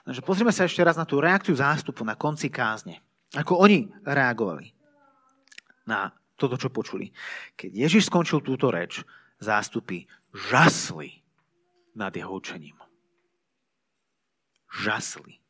Takže 0.07 0.23
pozrime 0.23 0.55
sa 0.55 0.65
ešte 0.65 0.81
raz 0.87 0.95
na 0.95 1.03
tú 1.03 1.19
reakciu 1.19 1.59
zástupu 1.59 2.07
na 2.07 2.15
konci 2.15 2.49
kázne. 2.49 3.03
Ako 3.35 3.59
oni 3.59 3.91
reagovali 4.07 4.71
na 5.91 6.15
toto, 6.39 6.55
čo 6.55 6.71
počuli. 6.71 7.11
Keď 7.59 7.71
Ježiš 7.75 8.07
skončil 8.07 8.47
túto 8.47 8.71
reč, 8.71 9.03
zástupy 9.43 10.07
žasli 10.31 11.19
nad 11.99 12.15
jeho 12.15 12.31
učením. 12.31 12.79
Žasli 14.71 15.43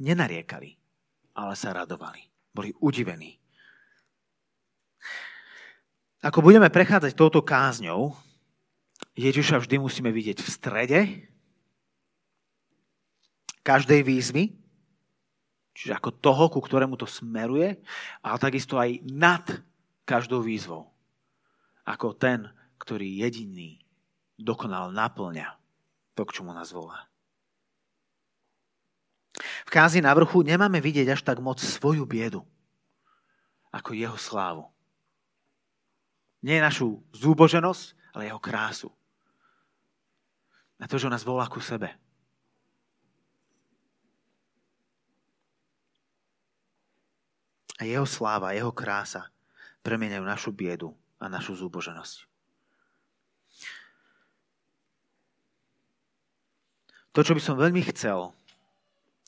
nenariekali, 0.00 0.74
ale 1.38 1.54
sa 1.54 1.70
radovali. 1.70 2.22
Boli 2.54 2.74
udivení. 2.82 3.38
Ako 6.24 6.40
budeme 6.40 6.72
prechádzať 6.72 7.12
touto 7.12 7.44
kázňou, 7.44 8.16
Ježiša 9.12 9.60
vždy 9.60 9.76
musíme 9.76 10.08
vidieť 10.08 10.40
v 10.40 10.48
strede 10.48 11.00
každej 13.60 14.00
výzvy, 14.00 14.56
čiže 15.76 15.92
ako 15.92 16.10
toho, 16.24 16.44
ku 16.48 16.64
ktorému 16.64 16.96
to 16.96 17.04
smeruje, 17.04 17.76
ale 18.24 18.36
takisto 18.40 18.80
aj 18.80 19.04
nad 19.04 19.44
každou 20.08 20.40
výzvou. 20.40 20.88
Ako 21.84 22.16
ten, 22.16 22.48
ktorý 22.80 23.20
jediný 23.20 23.84
dokonal 24.40 24.96
naplňa 24.96 25.60
to, 26.16 26.24
k 26.24 26.40
čomu 26.40 26.56
nás 26.56 26.72
volá. 26.72 27.04
V 29.68 29.70
kázi 29.72 30.00
na 30.00 30.16
vrchu 30.16 30.40
nemáme 30.40 30.80
vidieť 30.80 31.12
až 31.12 31.20
tak 31.20 31.44
moc 31.44 31.60
svoju 31.60 32.08
biedu, 32.08 32.40
ako 33.68 33.92
jeho 33.92 34.16
slávu. 34.16 34.73
Nie 36.44 36.60
našu 36.60 37.00
zúboženosť, 37.16 38.12
ale 38.12 38.28
jeho 38.28 38.36
krásu. 38.36 38.92
Na 40.76 40.84
to, 40.84 41.00
že 41.00 41.08
nás 41.08 41.24
volá 41.24 41.48
ku 41.48 41.56
sebe. 41.56 41.88
A 47.80 47.88
jeho 47.88 48.04
sláva, 48.04 48.52
jeho 48.52 48.68
krása 48.70 49.32
premieňajú 49.80 50.24
našu 50.24 50.50
biedu 50.52 50.92
a 51.16 51.32
našu 51.32 51.56
zúboženosť. 51.56 52.28
To, 57.14 57.20
čo 57.22 57.32
by 57.32 57.40
som 57.40 57.56
veľmi 57.56 57.80
chcel, 57.94 58.34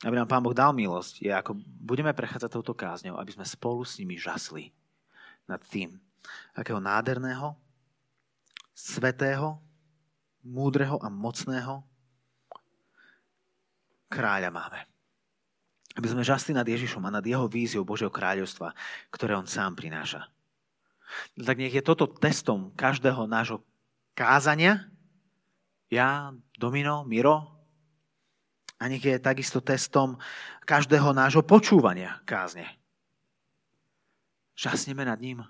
aby 0.05 0.13
nám 0.13 0.29
Pán 0.29 0.43
Boh 0.45 0.53
dal 0.53 0.75
milosť, 0.75 1.25
je 1.25 1.33
ako 1.33 1.57
budeme 1.81 2.13
prechádzať 2.13 2.51
touto 2.51 2.77
kázňou, 2.77 3.17
aby 3.17 3.33
sme 3.33 3.47
spolu 3.47 3.81
s 3.81 3.97
nimi 3.97 4.19
žasli 4.19 4.69
nad 5.47 5.63
tým, 5.71 5.97
akého 6.55 6.81
nádherného, 6.81 7.55
svetého, 8.73 9.57
múdreho 10.45 11.01
a 11.01 11.09
mocného 11.09 11.83
kráľa 14.07 14.49
máme. 14.53 14.79
Aby 15.97 16.07
sme 16.13 16.23
žasli 16.23 16.53
nad 16.53 16.67
Ježišom 16.67 17.03
a 17.09 17.15
nad 17.19 17.25
jeho 17.25 17.49
víziou 17.49 17.81
Božieho 17.81 18.13
kráľovstva, 18.13 18.71
ktoré 19.09 19.33
on 19.33 19.49
sám 19.49 19.73
prináša. 19.73 20.29
Tak 21.33 21.57
nech 21.57 21.73
je 21.73 21.81
toto 21.81 22.05
testom 22.05 22.69
každého 22.77 23.25
nášho 23.25 23.65
kázania. 24.13 24.87
Ja, 25.89 26.35
Domino, 26.59 27.07
Miro, 27.07 27.57
a 28.77 28.83
nech 28.85 29.01
je 29.01 29.17
takisto 29.17 29.57
testom 29.57 30.21
každého 30.69 31.09
nášho 31.13 31.41
počúvania 31.41 32.21
kázne. 32.29 32.69
Žasneme 34.53 35.05
nad 35.05 35.17
ním. 35.17 35.41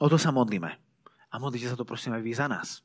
O 0.00 0.08
to 0.08 0.16
sa 0.16 0.32
modlíme. 0.32 0.72
A 1.30 1.34
modlite 1.36 1.68
sa 1.68 1.76
to 1.76 1.84
prosím 1.84 2.16
aj 2.16 2.24
vy 2.24 2.32
za 2.32 2.48
nás. 2.48 2.80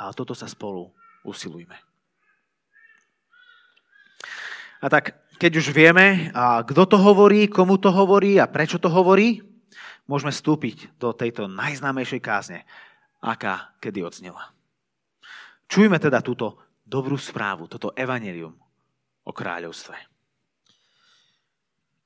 A 0.00 0.10
toto 0.16 0.32
sa 0.32 0.48
spolu 0.48 0.90
usilujme. 1.22 1.76
A 4.80 4.86
tak, 4.88 5.16
keď 5.36 5.52
už 5.60 5.72
vieme, 5.72 6.32
kto 6.64 6.82
to 6.88 6.96
hovorí, 6.96 7.48
komu 7.48 7.76
to 7.76 7.92
hovorí 7.92 8.40
a 8.40 8.48
prečo 8.48 8.80
to 8.80 8.88
hovorí, 8.88 9.44
môžeme 10.08 10.32
vstúpiť 10.32 10.96
do 11.00 11.12
tejto 11.12 11.48
najznámejšej 11.48 12.20
kázne, 12.20 12.58
aká 13.20 13.76
kedy 13.80 14.04
odznela. 14.04 14.52
Čujme 15.66 15.98
teda 16.00 16.22
túto 16.22 16.60
dobrú 16.86 17.18
správu, 17.18 17.66
toto 17.66 17.90
evanelium 17.96 18.54
o 19.26 19.32
kráľovstve. 19.34 19.96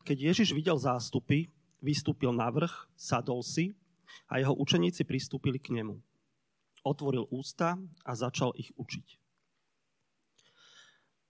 Keď 0.06 0.16
Ježiš 0.16 0.56
videl 0.56 0.80
zástupy, 0.80 1.50
vystúpil 1.80 2.32
na 2.32 2.48
vrch, 2.48 2.88
sadol 2.96 3.44
si 3.44 3.76
a 4.28 4.38
jeho 4.38 4.54
učeníci 4.56 5.04
pristúpili 5.04 5.58
k 5.58 5.74
nemu. 5.76 5.98
Otvoril 6.80 7.28
ústa 7.28 7.76
a 8.04 8.12
začal 8.16 8.56
ich 8.56 8.72
učiť. 8.76 9.20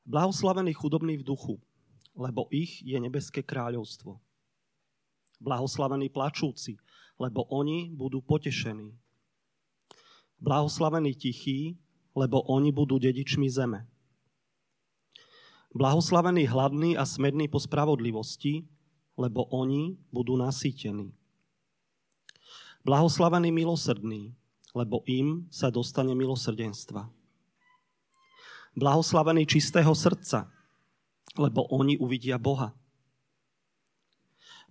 Blahoslavený 0.07 0.75
chudobný 0.75 1.19
v 1.19 1.27
duchu, 1.27 1.55
lebo 2.15 2.51
ich 2.51 2.83
je 2.83 2.99
nebeské 2.99 3.43
kráľovstvo. 3.43 4.19
Blahoslavení 5.41 6.13
plačúci, 6.13 6.77
lebo 7.17 7.47
oni 7.49 7.89
budú 7.95 8.21
potešení. 8.21 8.93
Blahoslavení 10.41 11.15
tichí, 11.15 11.79
lebo 12.17 12.43
oni 12.49 12.73
budú 12.73 12.99
dedičmi 12.99 13.47
zeme. 13.49 13.87
Blahoslavení 15.71 16.51
hladní 16.51 16.99
a 16.99 17.07
smední 17.07 17.47
po 17.47 17.63
spravodlivosti, 17.63 18.67
lebo 19.21 19.45
oni 19.53 20.01
budú 20.09 20.41
nasýtení. 20.41 21.13
Blahoslavení 22.81 23.53
milosrdní, 23.53 24.33
lebo 24.73 25.05
im 25.05 25.45
sa 25.53 25.69
dostane 25.69 26.17
milosrdenstva. 26.17 27.13
Blahoslavení 28.73 29.45
čistého 29.45 29.93
srdca, 29.93 30.49
lebo 31.37 31.69
oni 31.69 32.01
uvidia 32.01 32.41
Boha. 32.41 32.73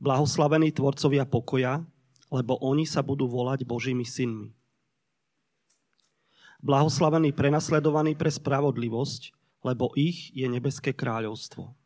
Blahoslavení 0.02 0.74
tvorcovia 0.74 1.30
pokoja, 1.30 1.86
lebo 2.34 2.58
oni 2.58 2.90
sa 2.90 3.06
budú 3.06 3.30
volať 3.30 3.68
Božími 3.70 4.08
synmi. 4.08 4.50
Blahoslavení 6.66 7.32
prenasledovaní 7.32 8.18
pre 8.18 8.34
spravodlivosť, 8.34 9.32
lebo 9.62 9.94
ich 9.94 10.34
je 10.34 10.48
nebeské 10.50 10.96
kráľovstvo. 10.96 11.79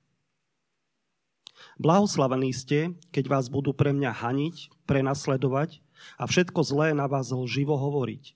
Blahoslavení 1.80 2.54
ste, 2.54 2.94
keď 3.10 3.26
vás 3.30 3.46
budú 3.50 3.74
pre 3.74 3.92
mňa 3.92 4.12
haniť, 4.14 4.86
prenasledovať 4.86 5.82
a 6.20 6.28
všetko 6.30 6.60
zlé 6.62 6.88
na 6.94 7.10
vás 7.10 7.34
lživo 7.34 7.76
hovoriť. 7.76 8.36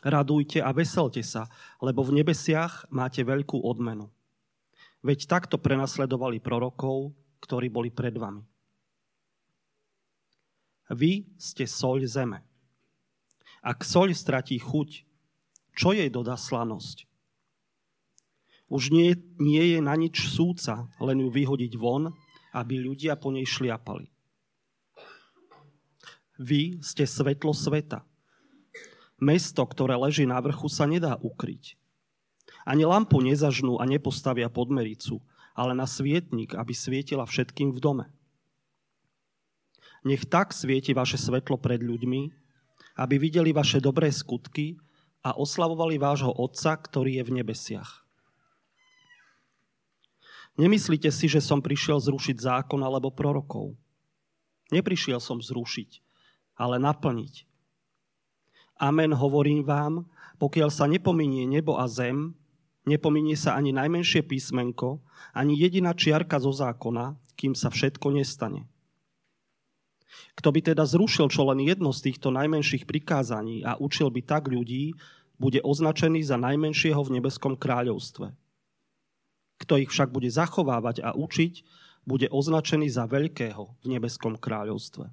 Radujte 0.00 0.64
a 0.64 0.72
veselte 0.72 1.20
sa, 1.20 1.52
lebo 1.84 2.00
v 2.00 2.24
nebesiach 2.24 2.88
máte 2.88 3.20
veľkú 3.20 3.60
odmenu. 3.60 4.08
Veď 5.04 5.28
takto 5.28 5.60
prenasledovali 5.60 6.40
prorokov, 6.40 7.12
ktorí 7.44 7.68
boli 7.68 7.92
pred 7.92 8.16
vami. 8.16 8.44
Vy 10.90 11.38
ste 11.38 11.68
soľ 11.68 12.04
zeme. 12.08 12.40
Ak 13.60 13.84
soľ 13.84 14.16
stratí 14.16 14.56
chuť, 14.56 15.04
čo 15.76 15.92
jej 15.92 16.08
dodá 16.08 16.34
slanosť? 16.34 17.04
Už 18.70 18.94
nie, 18.94 19.18
nie 19.36 19.76
je 19.76 19.80
na 19.82 19.94
nič 19.98 20.30
súca, 20.30 20.88
len 21.02 21.20
ju 21.20 21.28
vyhodiť 21.28 21.72
von, 21.76 22.14
aby 22.50 22.82
ľudia 22.82 23.14
po 23.14 23.30
nej 23.30 23.46
šliapali. 23.46 24.10
Vy 26.40 26.80
ste 26.80 27.04
svetlo 27.04 27.52
sveta. 27.52 28.00
Mesto, 29.20 29.60
ktoré 29.68 30.00
leží 30.00 30.24
na 30.24 30.40
vrchu, 30.40 30.72
sa 30.72 30.88
nedá 30.88 31.20
ukryť. 31.20 31.76
Ani 32.64 32.88
lampu 32.88 33.20
nezažnú 33.20 33.76
a 33.76 33.84
nepostavia 33.84 34.48
pod 34.48 34.72
mericu, 34.72 35.20
ale 35.52 35.76
na 35.76 35.84
svietnik, 35.84 36.56
aby 36.56 36.72
svietila 36.72 37.28
všetkým 37.28 37.76
v 37.76 37.78
dome. 37.78 38.06
Nech 40.00 40.24
tak 40.24 40.56
svieti 40.56 40.96
vaše 40.96 41.20
svetlo 41.20 41.60
pred 41.60 41.84
ľuďmi, 41.84 42.32
aby 42.96 43.14
videli 43.20 43.52
vaše 43.52 43.84
dobré 43.84 44.08
skutky 44.08 44.80
a 45.20 45.36
oslavovali 45.36 46.00
vášho 46.00 46.32
Otca, 46.32 46.72
ktorý 46.80 47.20
je 47.20 47.24
v 47.28 47.34
nebesiach. 47.44 48.08
Nemyslíte 50.60 51.08
si, 51.08 51.24
že 51.24 51.40
som 51.40 51.64
prišiel 51.64 51.96
zrušiť 51.96 52.36
zákon 52.36 52.84
alebo 52.84 53.08
prorokov. 53.08 53.72
Neprišiel 54.68 55.16
som 55.16 55.40
zrušiť, 55.40 56.04
ale 56.60 56.76
naplniť. 56.76 57.48
Amen, 58.76 59.16
hovorím 59.16 59.64
vám, 59.64 60.04
pokiaľ 60.36 60.68
sa 60.68 60.84
nepominie 60.84 61.48
nebo 61.48 61.80
a 61.80 61.88
zem, 61.88 62.36
nepominie 62.84 63.40
sa 63.40 63.56
ani 63.56 63.72
najmenšie 63.72 64.20
písmenko, 64.20 65.00
ani 65.32 65.56
jediná 65.56 65.96
čiarka 65.96 66.36
zo 66.36 66.52
zákona, 66.52 67.16
kým 67.40 67.56
sa 67.56 67.72
všetko 67.72 68.20
nestane. 68.20 68.68
Kto 70.36 70.52
by 70.52 70.60
teda 70.60 70.84
zrušil 70.84 71.32
čo 71.32 71.48
len 71.48 71.64
jedno 71.64 71.88
z 71.88 72.12
týchto 72.12 72.28
najmenších 72.28 72.84
prikázaní 72.84 73.64
a 73.64 73.80
učil 73.80 74.12
by 74.12 74.20
tak 74.28 74.52
ľudí, 74.52 74.92
bude 75.40 75.64
označený 75.64 76.20
za 76.20 76.36
najmenšieho 76.36 77.00
v 77.00 77.16
nebeskom 77.16 77.56
kráľovstve. 77.56 78.49
Kto 79.60 79.76
ich 79.76 79.92
však 79.92 80.08
bude 80.08 80.32
zachovávať 80.32 81.04
a 81.04 81.12
učiť, 81.12 81.52
bude 82.08 82.26
označený 82.32 82.88
za 82.88 83.04
veľkého 83.04 83.76
v 83.84 83.86
nebeskom 83.86 84.40
kráľovstve. 84.40 85.12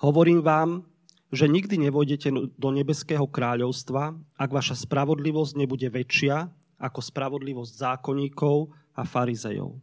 Hovorím 0.00 0.40
vám, 0.44 0.84
že 1.30 1.46
nikdy 1.46 1.88
nevojdete 1.88 2.28
do 2.58 2.68
nebeského 2.74 3.24
kráľovstva, 3.24 4.18
ak 4.36 4.50
vaša 4.50 4.76
spravodlivosť 4.76 5.52
nebude 5.56 5.88
väčšia 5.88 6.50
ako 6.80 7.00
spravodlivosť 7.04 7.72
zákonníkov 7.76 8.72
a 8.96 9.02
farizejov. 9.04 9.78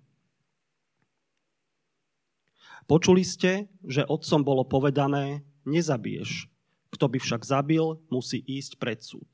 Počuli 2.87 3.23
ste, 3.27 3.67
že 3.83 4.07
otcom 4.07 4.41
bolo 4.41 4.63
povedané, 4.63 5.43
nezabiješ. 5.67 6.47
Kto 6.89 7.05
by 7.11 7.19
však 7.19 7.43
zabil, 7.43 7.99
musí 8.07 8.39
ísť 8.39 8.79
pred 8.79 9.03
súd. 9.03 9.27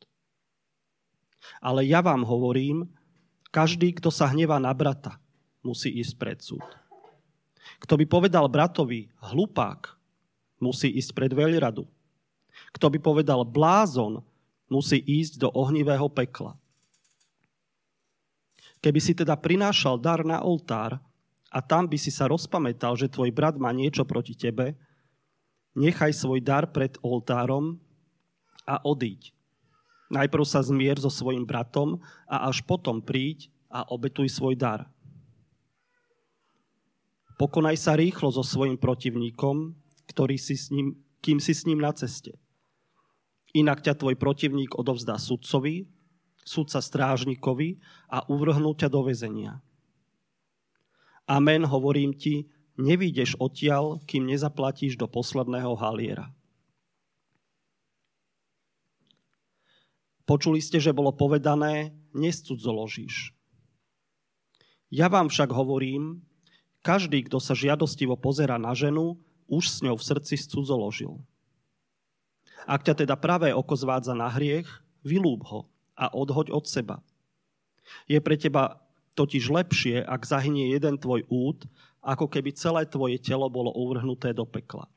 Ale 1.60 1.84
ja 1.88 2.00
vám 2.00 2.24
hovorím, 2.24 2.88
každý, 3.54 3.94
kto 3.94 4.10
sa 4.10 4.30
hnevá 4.32 4.58
na 4.58 4.74
brata, 4.74 5.22
musí 5.62 5.94
ísť 5.94 6.14
pred 6.18 6.40
súd. 6.42 6.66
Kto 7.80 8.00
by 8.00 8.06
povedal 8.08 8.46
bratovi 8.50 9.12
hlupák, 9.22 9.94
musí 10.60 10.90
ísť 10.90 11.12
pred 11.16 11.32
veľradu. 11.32 11.86
Kto 12.74 12.86
by 12.90 13.00
povedal 13.00 13.44
blázon, 13.44 14.24
musí 14.72 14.98
ísť 15.00 15.38
do 15.44 15.50
ohnivého 15.54 16.08
pekla. 16.10 16.58
Keby 18.84 19.00
si 19.00 19.16
teda 19.16 19.40
prinášal 19.40 19.96
dar 19.96 20.28
na 20.28 20.44
oltár 20.44 21.00
a 21.54 21.60
tam 21.64 21.88
by 21.88 21.96
si 21.96 22.12
sa 22.12 22.28
rozpamätal, 22.28 22.98
že 23.00 23.12
tvoj 23.12 23.32
brat 23.32 23.56
má 23.56 23.72
niečo 23.72 24.04
proti 24.04 24.36
tebe, 24.36 24.76
nechaj 25.78 26.12
svoj 26.12 26.44
dar 26.44 26.68
pred 26.68 26.98
oltárom 27.00 27.80
a 28.68 28.82
odíď. 28.84 29.32
Najprv 30.14 30.46
sa 30.46 30.62
zmier 30.62 31.02
so 31.02 31.10
svojim 31.10 31.44
bratom 31.44 31.98
a 32.30 32.46
až 32.46 32.62
potom 32.62 33.02
príď 33.02 33.50
a 33.74 33.82
obetuj 33.90 34.30
svoj 34.30 34.54
dar. 34.54 34.86
Pokonaj 37.42 37.82
sa 37.82 37.98
rýchlo 37.98 38.30
so 38.30 38.46
svojim 38.46 38.78
protivníkom, 38.78 39.74
ktorý 40.06 40.38
si 40.38 40.54
s 40.54 40.70
ním, 40.70 41.02
kým 41.26 41.42
si 41.42 41.58
s 41.58 41.66
ním 41.66 41.82
na 41.82 41.90
ceste. 41.90 42.38
Inak 43.58 43.82
ťa 43.82 43.98
tvoj 43.98 44.14
protivník 44.22 44.78
odovzdá 44.78 45.18
sudcovi, 45.18 45.90
sudca 46.46 46.78
strážnikovi 46.78 47.82
a 48.06 48.22
uvrhnú 48.30 48.78
ťa 48.78 48.88
do 48.94 49.02
väzenia 49.02 49.66
Amen, 51.24 51.64
hovorím 51.64 52.12
ti, 52.12 52.52
nevídeš 52.76 53.40
odtiaľ, 53.40 54.04
kým 54.04 54.28
nezaplatíš 54.28 55.00
do 55.00 55.08
posledného 55.08 55.72
haliera. 55.80 56.36
Počuli 60.24 60.64
ste, 60.64 60.80
že 60.80 60.96
bolo 60.96 61.12
povedané, 61.12 61.92
nescudzoložíš. 62.16 63.36
Ja 64.94 65.12
vám 65.12 65.28
však 65.28 65.52
hovorím, 65.52 66.24
každý, 66.86 67.26
kto 67.28 67.44
sa 67.44 67.58
žiadostivo 67.58 68.16
pozera 68.16 68.56
na 68.56 68.72
ženu, 68.72 69.20
už 69.52 69.64
s 69.68 69.78
ňou 69.84 70.00
v 70.00 70.04
srdci 70.04 70.40
scudzoložil. 70.40 71.20
Ak 72.64 72.88
ťa 72.88 73.04
teda 73.04 73.20
pravé 73.20 73.52
oko 73.52 73.76
zvádza 73.76 74.16
na 74.16 74.32
hriech, 74.32 74.68
vylúb 75.04 75.44
ho 75.52 75.68
a 76.00 76.08
odhoď 76.16 76.56
od 76.56 76.64
seba. 76.64 77.04
Je 78.08 78.16
pre 78.24 78.40
teba 78.40 78.80
totiž 79.20 79.52
lepšie, 79.52 80.00
ak 80.00 80.24
zahynie 80.24 80.72
jeden 80.72 80.96
tvoj 80.96 81.28
út, 81.28 81.68
ako 82.00 82.32
keby 82.32 82.56
celé 82.56 82.88
tvoje 82.88 83.20
telo 83.20 83.52
bolo 83.52 83.76
uvrhnuté 83.76 84.32
do 84.32 84.48
pekla. 84.48 84.88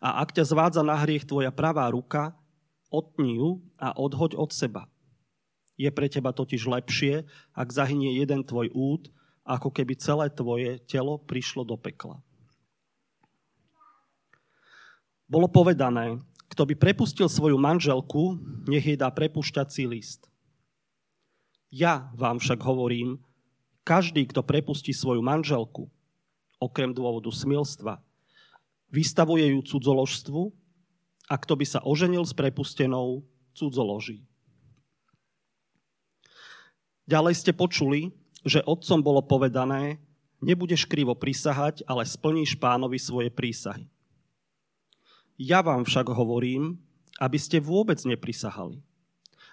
A 0.00 0.24
ak 0.24 0.32
ťa 0.32 0.44
zvádza 0.48 0.82
na 0.82 0.96
hriech 0.96 1.28
tvoja 1.28 1.52
pravá 1.52 1.86
ruka, 1.92 2.32
otni 2.92 3.40
ju 3.40 3.64
a 3.80 3.96
odhoď 3.96 4.36
od 4.36 4.52
seba. 4.52 4.84
Je 5.80 5.88
pre 5.88 6.06
teba 6.12 6.36
totiž 6.36 6.68
lepšie, 6.68 7.24
ak 7.56 7.68
zahynie 7.72 8.20
jeden 8.20 8.44
tvoj 8.44 8.68
út, 8.76 9.08
ako 9.42 9.72
keby 9.72 9.98
celé 9.98 10.30
tvoje 10.30 10.78
telo 10.86 11.18
prišlo 11.18 11.66
do 11.66 11.74
pekla. 11.74 12.20
Bolo 15.26 15.48
povedané, 15.48 16.20
kto 16.52 16.68
by 16.68 16.76
prepustil 16.76 17.26
svoju 17.32 17.56
manželku, 17.56 18.36
nech 18.68 18.84
jej 18.84 19.00
dá 19.00 19.08
prepušťací 19.08 19.88
list. 19.88 20.28
Ja 21.72 22.12
vám 22.12 22.36
však 22.36 22.60
hovorím, 22.60 23.24
každý, 23.82 24.28
kto 24.28 24.44
prepustí 24.44 24.92
svoju 24.92 25.24
manželku, 25.24 25.88
okrem 26.60 26.92
dôvodu 26.92 27.32
smilstva, 27.32 28.04
vystavuje 28.92 29.56
ju 29.56 29.64
cudzoložstvu 29.64 30.52
a 31.26 31.34
kto 31.38 31.54
by 31.58 31.66
sa 31.66 31.80
oženil 31.82 32.22
s 32.26 32.34
prepustenou, 32.34 33.22
cudzoloží. 33.52 34.24
Ďalej 37.06 37.34
ste 37.34 37.52
počuli, 37.52 38.14
že 38.46 38.62
otcom 38.62 39.02
bolo 39.02 39.20
povedané, 39.22 39.98
nebudeš 40.42 40.86
krivo 40.86 41.14
prisahať, 41.14 41.82
ale 41.86 42.06
splníš 42.06 42.58
pánovi 42.58 42.98
svoje 42.98 43.30
prísahy. 43.30 43.86
Ja 45.38 45.62
vám 45.62 45.82
však 45.82 46.10
hovorím, 46.14 46.78
aby 47.18 47.38
ste 47.38 47.58
vôbec 47.58 47.98
neprisahali. 48.06 48.78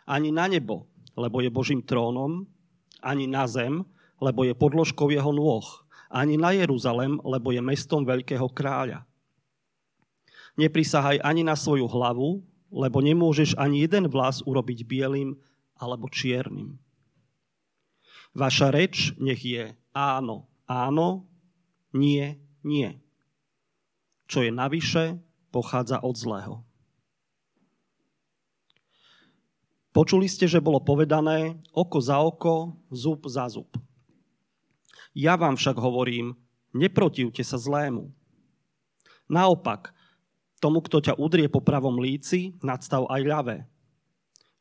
Ani 0.06 0.30
na 0.30 0.46
nebo, 0.46 0.86
lebo 1.18 1.42
je 1.42 1.50
Božím 1.50 1.82
trónom, 1.82 2.46
ani 3.02 3.26
na 3.26 3.50
zem, 3.50 3.82
lebo 4.22 4.46
je 4.46 4.54
podložkou 4.54 5.10
jeho 5.10 5.34
nôh, 5.34 5.66
ani 6.10 6.38
na 6.38 6.54
Jeruzalem, 6.54 7.18
lebo 7.22 7.50
je 7.54 7.62
mestom 7.62 8.06
veľkého 8.06 8.50
kráľa. 8.54 9.09
Neprisahaj 10.60 11.24
ani 11.24 11.48
na 11.48 11.56
svoju 11.56 11.88
hlavu, 11.88 12.44
lebo 12.68 13.00
nemôžeš 13.00 13.56
ani 13.56 13.88
jeden 13.88 14.12
vlas 14.12 14.44
urobiť 14.44 14.84
bielým 14.84 15.40
alebo 15.80 16.12
čiernym. 16.12 16.76
Vaša 18.36 18.68
reč 18.70 19.16
nech 19.16 19.40
je 19.40 19.72
áno, 19.96 20.52
áno, 20.68 21.26
nie, 21.96 22.38
nie. 22.62 23.00
Čo 24.30 24.46
je 24.46 24.52
navyše, 24.54 25.18
pochádza 25.50 26.04
od 26.04 26.14
zlého. 26.14 26.56
Počuli 29.90 30.30
ste, 30.30 30.46
že 30.46 30.62
bolo 30.62 30.78
povedané 30.86 31.58
oko 31.74 31.98
za 31.98 32.22
oko, 32.22 32.78
zub 32.94 33.26
za 33.26 33.50
zub. 33.50 33.74
Ja 35.18 35.34
vám 35.34 35.58
však 35.58 35.82
hovorím, 35.82 36.38
neprotivte 36.78 37.42
sa 37.42 37.58
zlému. 37.58 38.14
Naopak, 39.26 39.98
tomu, 40.60 40.84
kto 40.84 41.00
ťa 41.00 41.18
udrie 41.18 41.48
po 41.48 41.64
pravom 41.64 41.98
líci, 41.98 42.54
nadstav 42.60 43.08
aj 43.08 43.22
ľavé. 43.24 43.58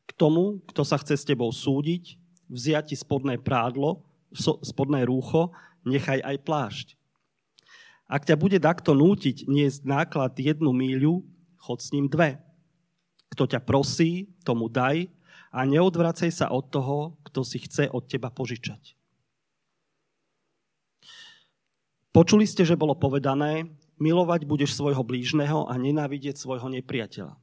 K 0.07 0.11
tomu, 0.15 0.63
kto 0.71 0.81
sa 0.87 0.97
chce 0.97 1.19
s 1.19 1.27
tebou 1.27 1.51
súdiť, 1.51 2.17
vziať 2.49 2.91
ti 2.91 2.95
spodné 2.97 3.37
prádlo, 3.37 4.01
spodné 4.63 5.05
rúcho, 5.05 5.53
nechaj 5.85 6.23
aj 6.23 6.37
plášť. 6.41 6.87
Ak 8.09 8.25
ťa 8.25 8.41
bude 8.41 8.57
takto 8.57 8.97
nútiť 8.97 9.45
niesť 9.45 9.85
náklad 9.85 10.33
jednu 10.33 10.73
míľu, 10.73 11.21
chod 11.61 11.77
s 11.83 11.93
ním 11.93 12.09
dve. 12.09 12.41
Kto 13.29 13.45
ťa 13.45 13.61
prosí, 13.61 14.33
tomu 14.41 14.65
daj 14.65 15.05
a 15.53 15.61
neodvracaj 15.61 16.33
sa 16.33 16.49
od 16.49 16.65
toho, 16.73 17.21
kto 17.29 17.45
si 17.45 17.61
chce 17.61 17.85
od 17.93 18.09
teba 18.09 18.33
požičať. 18.33 18.97
Počuli 22.09 22.49
ste, 22.49 22.65
že 22.65 22.73
bolo 22.73 22.97
povedané, 22.97 23.69
milovať 23.99 24.47
budeš 24.47 24.73
svojho 24.73 25.03
blížneho 25.03 25.67
a 25.67 25.75
nenávidieť 25.75 26.39
svojho 26.39 26.71
nepriateľa. 26.71 27.35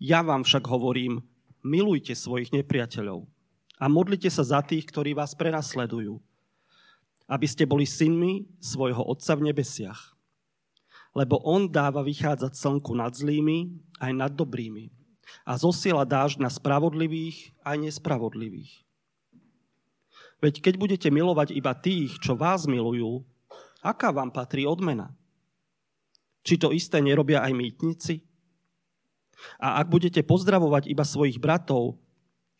Ja 0.00 0.20
vám 0.24 0.44
však 0.48 0.64
hovorím, 0.68 1.24
milujte 1.60 2.16
svojich 2.16 2.52
nepriateľov 2.56 3.28
a 3.80 3.84
modlite 3.88 4.28
sa 4.32 4.44
za 4.44 4.60
tých, 4.64 4.88
ktorí 4.88 5.12
vás 5.16 5.36
prenasledujú. 5.36 6.20
aby 7.30 7.46
ste 7.46 7.62
boli 7.62 7.86
synmi 7.86 8.50
svojho 8.58 9.06
Otca 9.06 9.38
v 9.38 9.54
nebesiach. 9.54 10.18
Lebo 11.14 11.38
On 11.46 11.70
dáva 11.70 12.02
vychádzať 12.02 12.58
slnku 12.58 12.90
nad 12.98 13.14
zlými 13.14 13.70
aj 14.02 14.12
nad 14.18 14.32
dobrými 14.34 14.90
a 15.46 15.54
zosiela 15.54 16.02
dážď 16.02 16.42
na 16.42 16.50
spravodlivých 16.50 17.54
aj 17.62 17.76
nespravodlivých. 17.86 18.82
Veď 20.42 20.54
keď 20.58 20.74
budete 20.74 21.08
milovať 21.12 21.54
iba 21.54 21.70
tých, 21.70 22.18
čo 22.18 22.34
vás 22.34 22.66
milujú, 22.66 23.22
aká 23.80 24.12
vám 24.12 24.32
patrí 24.32 24.64
odmena? 24.64 25.12
Či 26.40 26.56
to 26.56 26.72
isté 26.72 27.04
nerobia 27.04 27.44
aj 27.44 27.52
mýtnici? 27.52 28.24
A 29.60 29.80
ak 29.80 29.88
budete 29.88 30.20
pozdravovať 30.24 30.88
iba 30.88 31.04
svojich 31.04 31.40
bratov, 31.40 31.96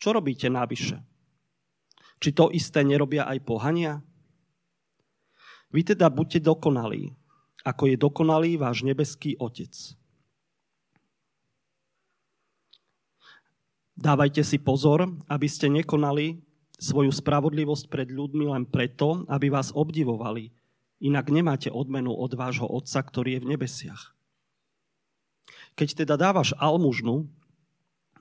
čo 0.00 0.16
robíte 0.16 0.48
návyše? 0.48 1.00
Či 2.20 2.33
to 2.33 2.52
isté 2.52 2.85
nerobia 2.85 3.28
aj 3.28 3.38
pohania? 3.44 4.00
Vy 5.72 5.92
teda 5.92 6.09
buďte 6.12 6.44
dokonalí, 6.44 7.12
ako 7.64 7.83
je 7.88 7.96
dokonalý 7.96 8.50
váš 8.56 8.85
nebeský 8.85 9.37
Otec. 9.40 9.72
Dávajte 14.00 14.40
si 14.40 14.56
pozor, 14.56 15.04
aby 15.28 15.44
ste 15.44 15.68
nekonali 15.68 16.40
svoju 16.80 17.12
spravodlivosť 17.12 17.92
pred 17.92 18.09
ľuďmi 18.09 18.48
len 18.48 18.64
preto, 18.64 19.28
aby 19.28 19.52
vás 19.52 19.76
obdivovali. 19.76 20.48
Inak 21.00 21.32
nemáte 21.32 21.72
odmenu 21.72 22.12
od 22.12 22.36
vášho 22.36 22.68
Otca, 22.68 23.00
ktorý 23.00 23.40
je 23.40 23.42
v 23.42 23.50
nebesiach. 23.56 24.12
Keď 25.72 26.04
teda 26.04 26.20
dávaš 26.20 26.52
almužnu, 26.60 27.24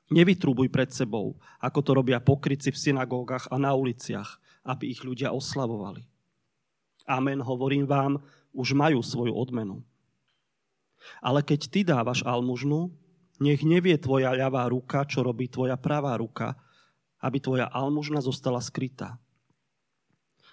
nevytrúbuj 0.09 0.71
pred 0.71 0.89
sebou, 0.89 1.35
ako 1.59 1.79
to 1.83 1.91
robia 1.91 2.23
pokryci 2.23 2.71
v 2.71 2.79
synagógach 2.79 3.51
a 3.51 3.59
na 3.59 3.75
uliciach, 3.75 4.39
aby 4.63 4.95
ich 4.95 5.03
ľudia 5.03 5.35
oslavovali. 5.35 6.07
Amen, 7.09 7.43
hovorím 7.43 7.89
vám, 7.89 8.23
už 8.53 8.73
majú 8.77 9.03
svoju 9.03 9.33
odmenu. 9.33 9.81
Ale 11.23 11.43
keď 11.43 11.59
ty 11.67 11.79
dávaš 11.83 12.23
almužnu, 12.23 12.91
nech 13.39 13.63
nevie 13.63 13.95
tvoja 13.95 14.35
ľavá 14.35 14.67
ruka, 14.67 15.07
čo 15.07 15.23
robí 15.23 15.47
tvoja 15.47 15.79
pravá 15.79 16.15
ruka, 16.19 16.59
aby 17.23 17.39
tvoja 17.39 17.67
almužna 17.71 18.19
zostala 18.19 18.59
skrytá. 18.59 19.19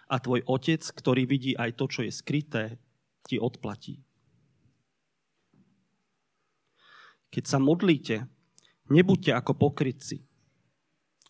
A 0.06 0.22
tvoj 0.22 0.46
otec, 0.46 0.82
ktorý 0.82 1.26
vidí 1.26 1.52
aj 1.58 1.74
to, 1.74 1.90
čo 1.90 2.00
je 2.06 2.12
skryté, 2.14 2.78
ti 3.26 3.42
odplatí. 3.42 3.98
Keď 7.30 7.44
sa 7.44 7.58
modlíte, 7.58 8.22
nebuďte 8.86 9.34
ako 9.34 9.52
pokrytci. 9.58 10.22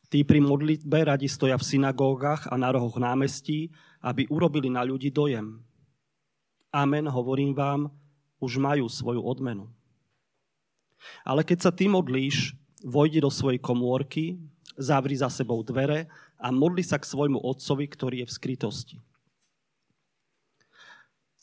Tí 0.07 0.23
pri 0.23 0.39
modlitbe 0.39 1.03
radi 1.03 1.27
stoja 1.27 1.59
v 1.59 1.67
synagógach 1.67 2.47
a 2.47 2.55
na 2.55 2.71
rohoch 2.71 3.01
námestí, 3.01 3.75
aby 4.05 4.29
urobili 4.31 4.71
na 4.71 4.87
ľudí 4.87 5.11
dojem. 5.11 5.59
Amen, 6.71 7.11
hovorím 7.11 7.57
vám, 7.57 7.91
už 8.39 8.61
majú 8.61 8.87
svoju 8.87 9.19
odmenu. 9.25 9.67
Ale 11.27 11.43
keď 11.43 11.59
sa 11.59 11.73
ty 11.75 11.91
modlíš, 11.91 12.55
vojdi 12.85 13.19
do 13.19 13.33
svojej 13.33 13.59
komórky, 13.59 14.39
zavri 14.77 15.17
za 15.17 15.33
sebou 15.33 15.65
dvere 15.65 16.07
a 16.37 16.53
modli 16.53 16.85
sa 16.85 17.01
k 17.01 17.09
svojmu 17.09 17.41
otcovi, 17.41 17.85
ktorý 17.89 18.17
je 18.25 18.29
v 18.29 18.37
skrytosti. 18.37 18.97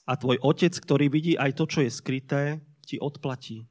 A 0.04 0.20
tvoj 0.20 0.38
otec, 0.44 0.74
ktorý 0.76 1.08
vidí 1.08 1.34
aj 1.40 1.56
to, 1.56 1.64
čo 1.66 1.80
je 1.82 1.92
skryté, 1.92 2.60
ti 2.84 3.00
odplatí. 3.00 3.64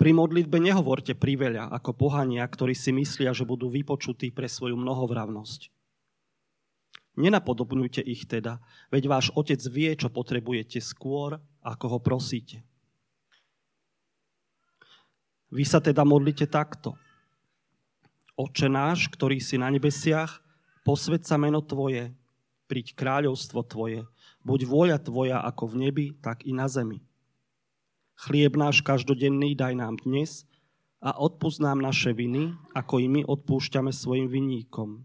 Pri 0.00 0.16
modlitbe 0.16 0.56
nehovorte 0.56 1.12
priveľa 1.12 1.68
ako 1.76 1.92
pohania, 1.92 2.44
ktorí 2.48 2.72
si 2.72 2.88
myslia, 2.92 3.36
že 3.36 3.44
budú 3.44 3.68
vypočutí 3.68 4.32
pre 4.32 4.48
svoju 4.48 4.76
mnohovravnosť. 4.76 5.68
Nenapodobňujte 7.20 8.00
ich 8.00 8.24
teda, 8.24 8.64
veď 8.88 9.02
váš 9.12 9.26
otec 9.36 9.60
vie, 9.68 9.92
čo 9.92 10.08
potrebujete 10.08 10.80
skôr, 10.80 11.36
ako 11.60 11.86
ho 11.96 11.98
prosíte. 12.00 12.64
Vy 15.52 15.66
sa 15.68 15.82
teda 15.82 16.06
modlite 16.06 16.48
takto. 16.48 16.96
Oče 18.40 18.72
náš, 18.72 19.12
ktorý 19.12 19.36
si 19.36 19.60
na 19.60 19.68
nebesiach, 19.68 20.40
posved 20.80 21.28
sa 21.28 21.36
meno 21.36 21.60
Tvoje, 21.60 22.16
príď 22.72 22.96
kráľovstvo 22.96 23.60
Tvoje, 23.68 24.08
buď 24.40 24.64
vôľa 24.64 24.98
Tvoja 25.04 25.44
ako 25.44 25.76
v 25.76 25.78
nebi, 25.84 26.06
tak 26.24 26.48
i 26.48 26.56
na 26.56 26.64
zemi. 26.64 27.04
Chlieb 28.16 28.56
náš 28.56 28.80
každodenný 28.80 29.52
daj 29.52 29.76
nám 29.76 30.00
dnes 30.00 30.48
a 31.04 31.12
odpúsť 31.20 31.60
nám 31.60 31.84
naše 31.84 32.16
viny, 32.16 32.56
ako 32.72 33.04
i 33.04 33.12
my 33.12 33.20
odpúšťame 33.28 33.92
svojim 33.92 34.24
vinníkom. 34.32 35.04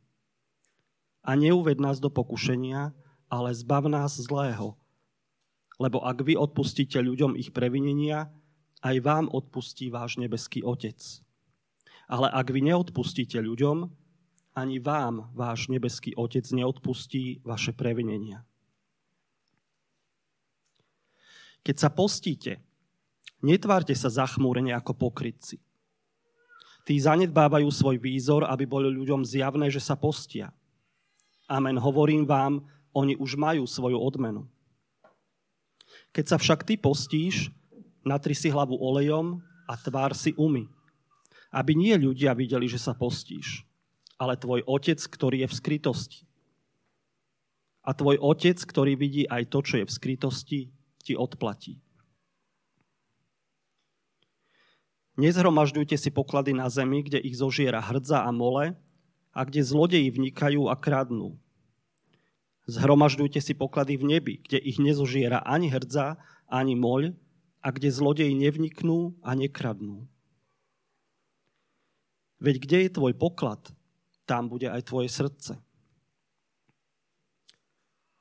A 1.27 1.35
neuved 1.35 1.75
nás 1.75 1.99
do 1.99 2.07
pokušenia, 2.07 2.95
ale 3.27 3.51
zbav 3.51 3.91
nás 3.91 4.15
zlého. 4.15 4.79
Lebo 5.75 5.99
ak 6.07 6.23
vy 6.23 6.39
odpustíte 6.39 7.03
ľuďom 7.03 7.35
ich 7.35 7.51
previnenia, 7.51 8.31
aj 8.79 8.95
vám 9.03 9.27
odpustí 9.27 9.91
váš 9.91 10.15
nebeský 10.23 10.63
Otec. 10.63 11.24
Ale 12.05 12.29
ak 12.29 12.47
vy 12.53 12.61
neodpustíte 12.69 13.41
ľuďom, 13.41 13.89
ani 14.55 14.77
vám 14.79 15.33
váš 15.35 15.67
nebeský 15.67 16.15
Otec 16.15 16.45
neodpustí 16.47 17.43
vaše 17.43 17.75
previnenia. 17.75 18.45
Keď 21.65 21.75
sa 21.81 21.89
postíte, 21.89 22.61
Netvárte 23.45 23.93
sa 23.93 24.09
zachmúrene 24.09 24.73
ako 24.73 24.97
pokrytci. 24.97 25.61
Tí 26.81 26.97
zanedbávajú 26.97 27.69
svoj 27.69 28.01
výzor, 28.01 28.41
aby 28.49 28.65
bolo 28.65 28.89
ľuďom 28.89 29.21
zjavné, 29.21 29.69
že 29.69 29.81
sa 29.81 29.93
postia. 29.93 30.49
Amen, 31.45 31.77
hovorím 31.77 32.25
vám, 32.25 32.65
oni 32.89 33.13
už 33.13 33.37
majú 33.37 33.69
svoju 33.69 34.01
odmenu. 34.01 34.49
Keď 36.09 36.25
sa 36.25 36.37
však 36.41 36.65
ty 36.65 36.73
postíš, 36.73 37.53
natri 38.01 38.33
si 38.33 38.49
hlavu 38.49 38.73
olejom 38.81 39.45
a 39.69 39.77
tvár 39.77 40.17
si 40.17 40.33
umy, 40.33 40.65
aby 41.55 41.71
nie 41.71 41.95
ľudia 41.95 42.35
videli, 42.35 42.67
že 42.67 42.75
sa 42.75 42.91
postíš, 42.91 43.63
ale 44.19 44.35
tvoj 44.35 44.67
otec, 44.67 44.99
ktorý 44.99 45.47
je 45.47 45.49
v 45.49 45.55
skrytosti. 45.55 46.21
A 47.87 47.95
tvoj 47.95 48.19
otec, 48.19 48.59
ktorý 48.59 48.99
vidí 48.99 49.23
aj 49.23 49.47
to, 49.55 49.63
čo 49.63 49.75
je 49.79 49.85
v 49.87 49.95
skrytosti, 49.95 50.59
ti 50.99 51.13
odplatí. 51.15 51.79
Nezhromažďujte 55.15 55.95
si 55.95 56.11
poklady 56.11 56.51
na 56.51 56.67
zemi, 56.67 56.99
kde 56.99 57.23
ich 57.23 57.39
zožiera 57.39 57.79
hrdza 57.79 58.27
a 58.27 58.31
mole 58.35 58.75
a 59.31 59.47
kde 59.47 59.63
zlodeji 59.63 60.11
vnikajú 60.11 60.67
a 60.67 60.75
kradnú. 60.75 61.39
Zhromažďujte 62.67 63.39
si 63.39 63.53
poklady 63.55 63.95
v 63.95 64.17
nebi, 64.17 64.33
kde 64.43 64.59
ich 64.59 64.75
nezožiera 64.75 65.39
ani 65.45 65.71
hrdza, 65.71 66.19
ani 66.51 66.75
moľ 66.75 67.15
a 67.63 67.67
kde 67.71 67.95
zlodeji 67.95 68.33
nevniknú 68.35 69.15
a 69.23 69.37
nekradnú. 69.37 70.09
Veď 72.39 72.55
kde 72.59 72.77
je 72.85 72.89
tvoj 72.95 73.13
poklad, 73.15 73.61
tam 74.25 74.49
bude 74.49 74.67
aj 74.67 74.81
tvoje 74.89 75.09
srdce. 75.09 75.53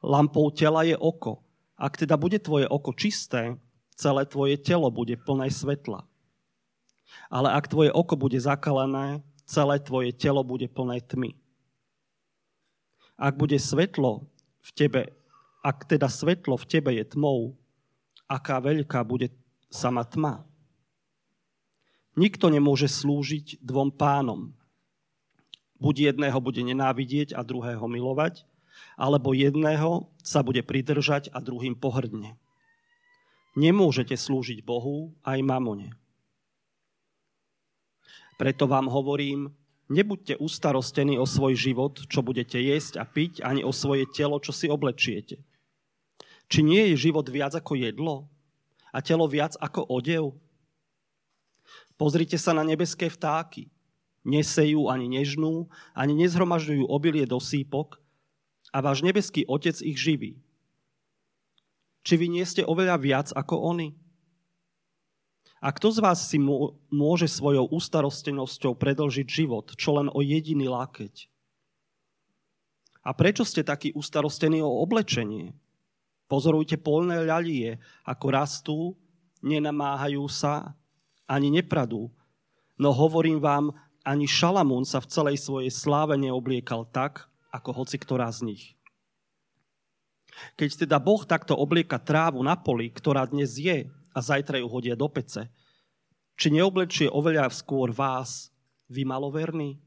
Lampou 0.04 0.52
tela 0.52 0.84
je 0.84 0.94
oko. 1.00 1.40
Ak 1.74 1.96
teda 1.96 2.14
bude 2.20 2.38
tvoje 2.38 2.68
oko 2.68 2.92
čisté, 2.92 3.56
celé 3.96 4.22
tvoje 4.28 4.60
telo 4.60 4.90
bude 4.92 5.16
plné 5.16 5.50
svetla. 5.50 6.04
Ale 7.32 7.48
ak 7.50 7.72
tvoje 7.72 7.90
oko 7.90 8.14
bude 8.14 8.36
zakalené, 8.36 9.24
celé 9.48 9.80
tvoje 9.80 10.12
telo 10.12 10.44
bude 10.44 10.68
plné 10.68 11.00
tmy. 11.00 11.34
Ak 13.16 13.38
bude 13.38 13.56
svetlo 13.58 14.26
v 14.60 14.70
tebe, 14.74 15.02
ak 15.64 15.88
teda 15.88 16.10
svetlo 16.10 16.58
v 16.58 16.68
tebe 16.68 16.90
je 16.92 17.04
tmou, 17.06 17.56
aká 18.28 18.60
veľká 18.60 19.00
bude 19.06 19.30
sama 19.70 20.04
tma. 20.04 20.44
Nikto 22.14 22.46
nemôže 22.46 22.86
slúžiť 22.86 23.58
dvom 23.58 23.90
pánom. 23.90 24.54
Buď 25.82 26.14
jedného 26.14 26.38
bude 26.38 26.62
nenávidieť 26.62 27.34
a 27.34 27.42
druhého 27.42 27.82
milovať, 27.90 28.46
alebo 28.94 29.34
jedného 29.34 30.06
sa 30.22 30.46
bude 30.46 30.62
pridržať 30.62 31.34
a 31.34 31.42
druhým 31.42 31.74
pohrdne. 31.74 32.38
Nemôžete 33.58 34.14
slúžiť 34.14 34.62
Bohu 34.62 35.14
aj 35.26 35.42
mamone. 35.42 35.94
Preto 38.34 38.66
vám 38.66 38.90
hovorím, 38.90 39.54
nebuďte 39.86 40.38
ustarostení 40.42 41.18
o 41.18 41.26
svoj 41.26 41.54
život, 41.54 42.02
čo 42.10 42.22
budete 42.22 42.58
jesť 42.58 42.98
a 42.98 43.04
piť, 43.06 43.46
ani 43.46 43.62
o 43.62 43.70
svoje 43.70 44.10
telo, 44.10 44.42
čo 44.42 44.50
si 44.50 44.66
oblečiete. 44.66 45.42
Či 46.50 46.60
nie 46.66 46.94
je 46.94 47.10
život 47.10 47.26
viac 47.30 47.54
ako 47.54 47.78
jedlo 47.78 48.26
a 48.90 48.98
telo 49.02 49.26
viac 49.30 49.54
ako 49.58 49.86
odev? 49.86 50.34
Pozrite 51.94 52.34
sa 52.40 52.50
na 52.50 52.66
nebeské 52.66 53.06
vtáky. 53.06 53.70
Nesejú 54.24 54.88
ani 54.88 55.06
nežnú, 55.06 55.68
ani 55.92 56.16
nezhromažďujú 56.16 56.88
obilie 56.88 57.28
do 57.28 57.36
sípok 57.36 58.00
a 58.72 58.80
váš 58.80 59.04
nebeský 59.04 59.44
Otec 59.44 59.78
ich 59.84 60.00
živí. 60.00 60.40
Či 62.04 62.14
vy 62.20 62.26
nie 62.32 62.44
ste 62.44 62.64
oveľa 62.64 62.96
viac 63.00 63.28
ako 63.32 63.60
oni? 63.60 63.96
A 65.64 65.72
kto 65.72 65.96
z 65.96 65.98
vás 66.04 66.20
si 66.28 66.36
môže 66.92 67.24
svojou 67.24 67.72
ústarostenosťou 67.72 68.76
predlžiť 68.76 69.24
život, 69.24 69.72
čo 69.80 69.96
len 69.96 70.12
o 70.12 70.20
jediný 70.20 70.68
lákeť? 70.68 71.32
A 73.00 73.16
prečo 73.16 73.48
ste 73.48 73.64
takí 73.64 73.92
ustarostení 73.96 74.60
o 74.60 74.80
oblečenie? 74.84 75.56
Pozorujte 76.28 76.76
polné 76.76 77.24
ľalie, 77.24 77.80
ako 78.04 78.26
rastú, 78.28 78.78
nenamáhajú 79.40 80.24
sa, 80.28 80.76
ani 81.28 81.48
nepradú. 81.50 82.12
No 82.76 82.90
hovorím 82.90 83.40
vám, 83.40 83.72
ani 84.04 84.28
Šalamún 84.28 84.84
sa 84.84 85.00
v 85.00 85.08
celej 85.08 85.36
svojej 85.40 85.72
sláve 85.72 86.18
neobliekal 86.20 86.84
tak, 86.92 87.30
ako 87.48 87.84
hoci 87.84 87.96
ktorá 87.96 88.28
z 88.28 88.52
nich. 88.52 88.64
Keď 90.58 90.84
teda 90.84 90.98
Boh 90.98 91.22
takto 91.22 91.54
oblieka 91.54 91.96
trávu 92.02 92.42
na 92.42 92.58
poli, 92.58 92.90
ktorá 92.90 93.24
dnes 93.24 93.54
je 93.54 93.86
a 93.88 94.18
zajtra 94.18 94.58
ju 94.58 94.66
hodia 94.66 94.98
do 94.98 95.06
pece, 95.06 95.46
či 96.34 96.50
neoblečie 96.50 97.06
oveľa 97.06 97.48
skôr 97.54 97.94
vás, 97.94 98.50
vy 98.90 99.06
maloverní? 99.06 99.78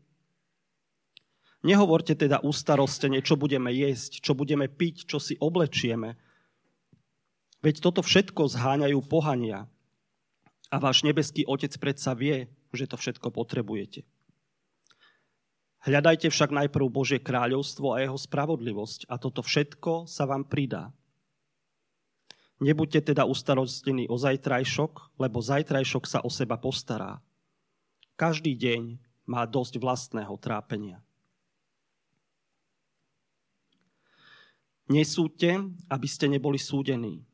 Nehovorte 1.68 2.16
teda 2.16 2.40
ustarostene, 2.48 3.20
čo 3.20 3.36
budeme 3.36 3.74
jesť, 3.76 4.24
čo 4.24 4.32
budeme 4.32 4.72
piť, 4.72 5.04
čo 5.10 5.20
si 5.20 5.36
oblečieme. 5.36 6.16
Veď 7.60 7.84
toto 7.84 8.00
všetko 8.00 8.48
zháňajú 8.48 9.00
pohania. 9.04 9.68
A 10.68 10.84
váš 10.84 11.08
nebeský 11.08 11.48
Otec 11.48 11.72
predsa 11.80 12.12
vie, 12.12 12.52
že 12.76 12.88
to 12.88 13.00
všetko 13.00 13.32
potrebujete. 13.32 14.04
Hľadajte 15.88 16.28
však 16.28 16.52
najprv 16.52 16.86
Božie 16.92 17.20
kráľovstvo 17.24 17.96
a 17.96 18.04
jeho 18.04 18.20
spravodlivosť 18.20 19.08
a 19.08 19.16
toto 19.16 19.40
všetko 19.40 20.04
sa 20.04 20.28
vám 20.28 20.44
pridá. 20.44 20.92
Nebuďte 22.58 23.14
teda 23.14 23.24
ustarostení 23.30 24.10
o 24.10 24.18
zajtrajšok, 24.18 25.22
lebo 25.22 25.38
zajtrajšok 25.40 26.04
sa 26.10 26.20
o 26.26 26.30
seba 26.34 26.58
postará. 26.58 27.22
Každý 28.18 28.58
deň 28.58 28.98
má 29.30 29.46
dosť 29.46 29.78
vlastného 29.78 30.34
trápenia. 30.42 30.98
Nesúďte, 34.88 35.68
aby 35.92 36.08
ste 36.08 36.32
neboli 36.32 36.56
súdení. 36.58 37.27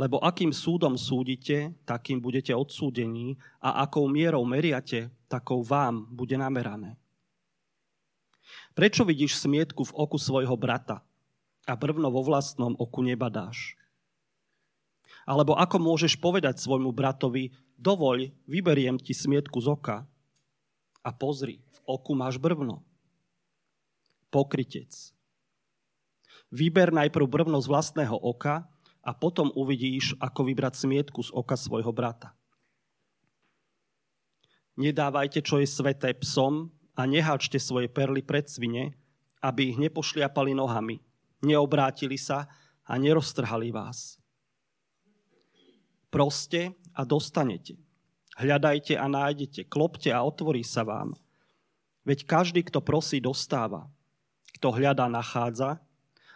Lebo 0.00 0.16
akým 0.24 0.48
súdom 0.48 0.96
súdite, 0.96 1.76
takým 1.84 2.24
budete 2.24 2.56
odsúdení 2.56 3.36
a 3.60 3.84
akou 3.84 4.08
mierou 4.08 4.48
meriate, 4.48 5.12
takou 5.28 5.60
vám 5.60 6.08
bude 6.08 6.40
namerané. 6.40 6.96
Prečo 8.72 9.04
vidíš 9.04 9.36
smietku 9.44 9.84
v 9.84 9.92
oku 9.92 10.16
svojho 10.16 10.56
brata 10.56 11.04
a 11.68 11.76
brvno 11.76 12.08
vo 12.08 12.24
vlastnom 12.24 12.72
oku 12.80 13.04
nebadáš? 13.04 13.76
Alebo 15.28 15.52
ako 15.52 15.76
môžeš 15.76 16.16
povedať 16.16 16.56
svojmu 16.56 16.96
bratovi, 16.96 17.52
dovoľ, 17.76 18.32
vyberiem 18.48 18.96
ti 18.96 19.12
smietku 19.12 19.60
z 19.60 19.68
oka 19.68 20.08
a 21.04 21.10
pozri, 21.12 21.60
v 21.60 21.78
oku 21.84 22.16
máš 22.16 22.40
brvno. 22.40 22.80
Pokrytec. 24.32 25.12
Vyber 26.48 26.88
najprv 26.88 27.28
brvno 27.28 27.60
z 27.60 27.68
vlastného 27.68 28.16
oka 28.16 28.64
a 29.00 29.16
potom 29.16 29.48
uvidíš, 29.56 30.16
ako 30.20 30.44
vybrať 30.48 30.74
smietku 30.76 31.20
z 31.24 31.30
oka 31.32 31.56
svojho 31.56 31.90
brata. 31.92 32.36
Nedávajte, 34.76 35.44
čo 35.44 35.60
je 35.60 35.68
sveté 35.68 36.12
psom 36.20 36.72
a 36.96 37.04
neháčte 37.04 37.60
svoje 37.60 37.88
perly 37.88 38.24
pred 38.24 38.48
svine, 38.48 38.96
aby 39.40 39.72
ich 39.72 39.78
nepošliapali 39.80 40.52
nohami, 40.52 41.00
neobrátili 41.44 42.16
sa 42.20 42.48
a 42.84 42.92
neroztrhali 42.96 43.72
vás. 43.72 44.20
Proste 46.10 46.74
a 46.92 47.06
dostanete. 47.06 47.78
Hľadajte 48.34 48.98
a 48.98 49.06
nájdete, 49.06 49.68
klopte 49.70 50.10
a 50.10 50.24
otvorí 50.24 50.64
sa 50.66 50.82
vám. 50.82 51.14
Veď 52.02 52.26
každý, 52.26 52.66
kto 52.66 52.82
prosí, 52.82 53.22
dostáva. 53.22 53.86
Kto 54.58 54.74
hľadá, 54.74 55.06
nachádza 55.06 55.78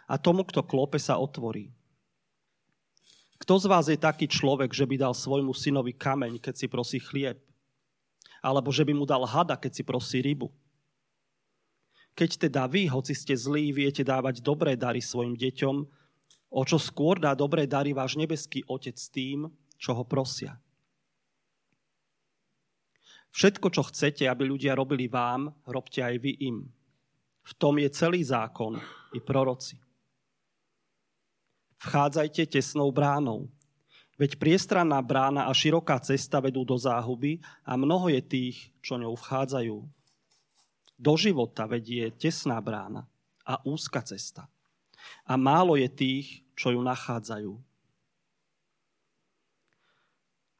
a 0.07 0.15
tomu, 0.15 0.47
kto 0.47 0.63
klope, 0.63 1.01
sa 1.01 1.19
otvorí. 1.19 1.74
Kto 3.45 3.61
z 3.61 3.65
vás 3.69 3.85
je 3.85 3.93
taký 3.93 4.25
človek, 4.25 4.73
že 4.73 4.89
by 4.89 4.97
dal 4.97 5.13
svojmu 5.13 5.53
synovi 5.53 5.93
kameň, 5.93 6.41
keď 6.41 6.53
si 6.57 6.65
prosí 6.65 6.97
chlieb? 6.97 7.37
Alebo 8.41 8.73
že 8.73 8.81
by 8.81 8.97
mu 8.97 9.05
dal 9.05 9.21
hada, 9.21 9.53
keď 9.53 9.69
si 9.69 9.83
prosí 9.85 10.17
rybu? 10.17 10.49
Keď 12.17 12.49
teda 12.49 12.65
vy, 12.65 12.89
hoci 12.89 13.13
ste 13.13 13.37
zlí, 13.37 13.69
viete 13.69 14.01
dávať 14.01 14.41
dobré 14.41 14.73
dary 14.73 14.97
svojim 14.97 15.37
deťom, 15.37 15.75
o 16.57 16.61
čo 16.65 16.81
skôr 16.81 17.21
dá 17.21 17.37
dobré 17.37 17.69
dary 17.69 17.93
váš 17.93 18.17
nebeský 18.17 18.65
Otec 18.65 18.97
tým, 19.13 19.45
čo 19.77 19.93
ho 19.93 20.01
prosia. 20.01 20.57
Všetko, 23.29 23.69
čo 23.69 23.85
chcete, 23.85 24.25
aby 24.25 24.41
ľudia 24.41 24.73
robili 24.73 25.05
vám, 25.05 25.53
robte 25.69 26.01
aj 26.01 26.17
vy 26.17 26.33
im. 26.49 26.65
V 27.45 27.53
tom 27.61 27.77
je 27.77 27.93
celý 27.93 28.25
zákon 28.25 28.81
i 29.13 29.21
proroci. 29.21 29.84
Vchádzajte 31.81 32.45
tesnou 32.45 32.91
bránou. 32.91 33.51
Veď 34.15 34.39
priestranná 34.39 35.03
brána 35.03 35.47
a 35.47 35.51
široká 35.51 35.99
cesta 35.99 36.39
vedú 36.39 36.63
do 36.63 36.79
záhuby 36.79 37.43
a 37.67 37.75
mnoho 37.75 38.07
je 38.07 38.21
tých, 38.23 38.57
čo 38.79 38.95
ňou 38.95 39.11
vchádzajú. 39.19 39.83
Do 40.95 41.13
života 41.19 41.67
vedie 41.67 42.07
tesná 42.15 42.55
brána 42.63 43.03
a 43.43 43.59
úzka 43.67 43.99
cesta. 43.99 44.47
A 45.27 45.35
málo 45.35 45.75
je 45.75 45.91
tých, 45.91 46.47
čo 46.55 46.71
ju 46.71 46.79
nachádzajú. 46.79 47.59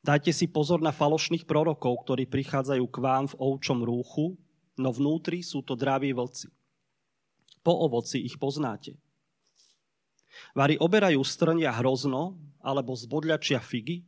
Dajte 0.05 0.29
si 0.35 0.45
pozor 0.45 0.83
na 0.85 0.93
falošných 0.93 1.49
prorokov, 1.49 2.05
ktorí 2.05 2.29
prichádzajú 2.29 2.85
k 2.91 2.97
vám 3.01 3.25
v 3.25 3.37
ovčom 3.41 3.81
rúchu, 3.81 4.37
no 4.77 4.93
vnútri 4.93 5.41
sú 5.41 5.65
to 5.65 5.73
draví 5.73 6.13
vlci. 6.13 6.51
Po 7.65 7.73
ovoci 7.73 8.21
ich 8.21 8.37
poznáte. 8.37 8.99
Vary 10.53 10.75
oberajú 10.79 11.23
strnia 11.23 11.71
hrozno 11.75 12.35
alebo 12.59 12.95
zbodľačia 12.95 13.59
figy? 13.61 14.03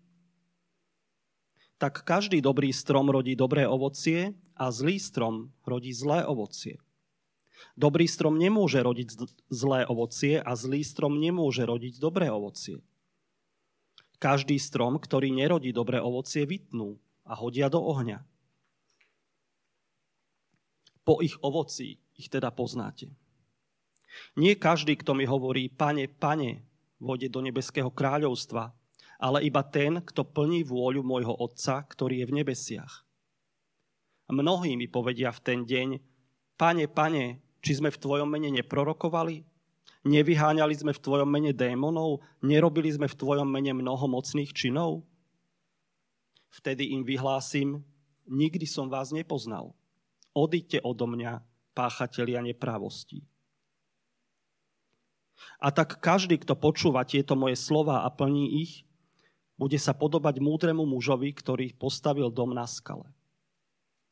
Tak 1.78 2.02
každý 2.04 2.42
dobrý 2.42 2.74
strom 2.74 3.14
rodí 3.14 3.38
dobré 3.38 3.70
ovocie 3.70 4.34
a 4.58 4.74
zlý 4.74 4.98
strom 4.98 5.54
rodí 5.62 5.94
zlé 5.94 6.26
ovocie. 6.26 6.82
Dobrý 7.78 8.10
strom 8.10 8.38
nemôže 8.38 8.82
rodiť 8.82 9.08
zlé 9.54 9.86
ovocie 9.86 10.42
a 10.42 10.52
zlý 10.58 10.82
strom 10.82 11.22
nemôže 11.22 11.66
rodiť 11.66 12.02
dobré 12.02 12.34
ovocie. 12.34 12.82
Každý 14.18 14.58
strom, 14.58 14.98
ktorý 14.98 15.30
nerodí 15.30 15.70
dobré 15.70 16.02
ovocie, 16.02 16.50
vytnú 16.50 16.98
a 17.22 17.38
hodia 17.38 17.70
do 17.70 17.78
ohňa. 17.78 18.26
Po 21.06 21.22
ich 21.22 21.38
ovoci 21.46 22.02
ich 22.18 22.28
teda 22.34 22.50
poznáte. 22.50 23.14
Nie 24.38 24.58
každý, 24.58 24.98
kto 24.98 25.18
mi 25.18 25.26
hovorí, 25.26 25.70
pane, 25.70 26.08
pane, 26.08 26.66
vode 26.98 27.30
do 27.30 27.40
nebeského 27.42 27.94
kráľovstva, 27.94 28.74
ale 29.18 29.46
iba 29.46 29.66
ten, 29.66 30.02
kto 30.02 30.26
plní 30.26 30.66
vôľu 30.66 31.02
môjho 31.02 31.34
Otca, 31.34 31.82
ktorý 31.82 32.22
je 32.22 32.30
v 32.30 32.36
nebesiach. 32.42 33.06
Mnohí 34.28 34.76
mi 34.76 34.86
povedia 34.92 35.32
v 35.32 35.40
ten 35.40 35.60
deň, 35.64 35.98
pane, 36.60 36.86
pane, 36.92 37.42
či 37.64 37.80
sme 37.80 37.90
v 37.90 38.02
tvojom 38.02 38.28
mene 38.28 38.52
neprorokovali? 38.54 39.46
Nevyháňali 40.08 40.76
sme 40.78 40.92
v 40.94 41.04
tvojom 41.04 41.28
mene 41.28 41.52
démonov? 41.52 42.24
Nerobili 42.44 42.92
sme 42.94 43.12
v 43.12 43.18
tvojom 43.18 43.48
mene 43.48 43.76
mnoho 43.76 44.08
mocných 44.08 44.52
činov? 44.54 45.04
Vtedy 46.54 46.96
im 46.96 47.04
vyhlásim, 47.04 47.84
nikdy 48.28 48.64
som 48.64 48.88
vás 48.88 49.12
nepoznal. 49.12 49.76
Odíďte 50.32 50.80
odo 50.86 51.10
mňa, 51.10 51.44
páchatelia 51.76 52.40
neprávostí. 52.46 53.26
A 55.58 55.74
tak 55.74 55.98
každý, 56.02 56.38
kto 56.42 56.58
počúva 56.58 57.06
tieto 57.08 57.34
moje 57.34 57.58
slova 57.58 58.06
a 58.06 58.10
plní 58.10 58.62
ich, 58.62 58.88
bude 59.58 59.78
sa 59.82 59.92
podobať 59.92 60.38
múdremu 60.38 60.86
mužovi, 60.86 61.34
ktorý 61.34 61.74
postavil 61.74 62.30
dom 62.30 62.54
na 62.54 62.70
skale. 62.70 63.10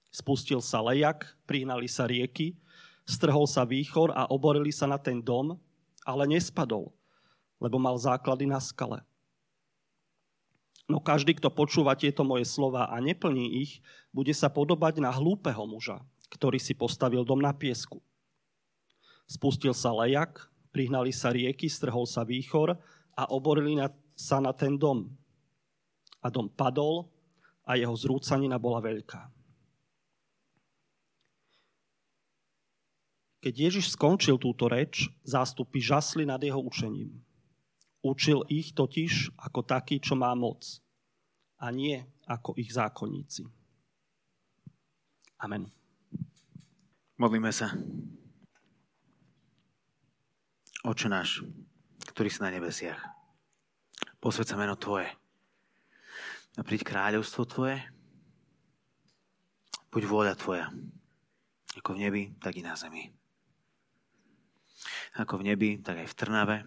Spustil 0.09 0.63
sa 0.63 0.81
lejak, 0.81 1.37
prihnali 1.45 1.85
sa 1.85 2.09
rieky, 2.09 2.57
strhol 3.05 3.45
sa 3.45 3.61
výchor 3.67 4.09
a 4.15 4.25
oborili 4.31 4.73
sa 4.73 4.89
na 4.89 4.97
ten 4.97 5.21
dom, 5.21 5.59
ale 6.01 6.25
nespadol, 6.25 6.89
lebo 7.61 7.77
mal 7.77 7.93
základy 7.99 8.49
na 8.49 8.57
skale. 8.57 9.05
No 10.85 11.01
každý, 11.01 11.33
kto 11.37 11.49
počúva 11.49 11.97
tieto 11.97 12.21
moje 12.21 12.45
slova 12.45 12.89
a 12.89 12.97
neplní 13.01 13.61
ich, 13.65 13.81
bude 14.13 14.33
sa 14.33 14.49
podobať 14.53 15.01
na 15.01 15.09
hlúpeho 15.09 15.65
muža, 15.65 16.01
ktorý 16.29 16.61
si 16.61 16.77
postavil 16.77 17.25
dom 17.25 17.41
na 17.41 17.53
piesku. 17.53 18.01
Spustil 19.25 19.73
sa 19.73 19.89
lejak, 19.89 20.45
prihnali 20.75 21.15
sa 21.15 21.31
rieky, 21.31 21.71
strhol 21.71 22.03
sa 22.03 22.27
výchor 22.27 22.75
a 23.15 23.23
oborili 23.31 23.79
na, 23.79 23.87
sa 24.11 24.43
na 24.43 24.51
ten 24.51 24.75
dom. 24.75 25.07
A 26.19 26.27
dom 26.27 26.51
padol 26.51 27.07
a 27.63 27.79
jeho 27.79 27.95
zrúcanina 27.95 28.59
bola 28.59 28.83
veľká. 28.83 29.31
Keď 33.39 33.53
Ježiš 33.55 33.95
skončil 33.95 34.35
túto 34.35 34.67
reč, 34.67 35.07
zástupy 35.23 35.79
žasli 35.79 36.27
nad 36.27 36.41
jeho 36.43 36.59
učením. 36.59 37.13
Učil 38.03 38.43
ich 38.51 38.75
totiž 38.75 39.37
ako 39.39 39.63
taký, 39.63 40.03
čo 40.03 40.17
má 40.19 40.33
moc, 40.35 40.81
a 41.61 41.71
nie 41.71 42.03
ako 42.27 42.57
ich 42.59 42.73
zákonníci. 42.73 43.47
Amen. 45.39 45.69
Modlíme 47.15 47.53
sa. 47.53 47.71
Oče 50.85 51.09
náš, 51.09 51.41
ktorý 52.13 52.29
si 52.29 52.45
na 52.45 52.53
nebesiach, 52.53 53.01
posvedca 54.21 54.53
meno 54.53 54.77
Tvoje. 54.77 55.09
A 56.53 56.61
príď 56.61 56.85
kráľovstvo 56.85 57.49
Tvoje, 57.49 57.81
buď 59.89 60.03
vôľa 60.05 60.37
Tvoja, 60.37 60.69
ako 61.73 61.97
v 61.97 62.01
nebi, 62.05 62.23
tak 62.37 62.53
i 62.53 62.61
na 62.61 62.77
zemi. 62.77 63.09
Ako 65.17 65.41
v 65.41 65.49
nebi, 65.49 65.81
tak 65.81 66.05
aj 66.05 66.07
v 66.13 66.17
Trnave, 66.21 66.57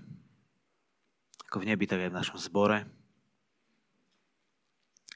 ako 1.46 1.62
v 1.62 1.68
nebi, 1.70 1.86
tak 1.86 2.02
aj 2.02 2.10
v 2.10 2.18
našom 2.18 2.42
zbore, 2.42 2.90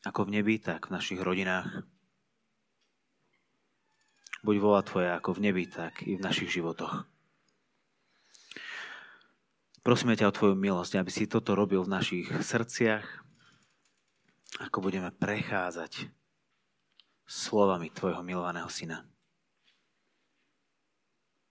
ako 0.06 0.30
v 0.30 0.38
nebi, 0.38 0.62
tak 0.62 0.86
v 0.86 0.94
našich 0.94 1.18
rodinách. 1.18 1.82
Buď 4.46 4.56
vola 4.62 4.86
Tvoja 4.86 5.18
ako 5.18 5.42
v 5.42 5.50
nebi, 5.50 5.66
tak 5.66 6.06
i 6.06 6.14
v 6.14 6.22
našich 6.22 6.54
životoch. 6.54 7.11
Prosíme 9.82 10.14
ťa 10.14 10.30
o 10.30 10.34
Tvoju 10.34 10.54
milosť, 10.54 11.02
aby 11.02 11.10
si 11.10 11.26
toto 11.26 11.58
robil 11.58 11.82
v 11.82 11.90
našich 11.90 12.30
srdciach, 12.30 13.02
ako 14.62 14.78
budeme 14.78 15.10
prechádzať 15.10 16.06
slovami 17.26 17.90
Tvojho 17.90 18.22
milovaného 18.22 18.70
Syna. 18.70 19.02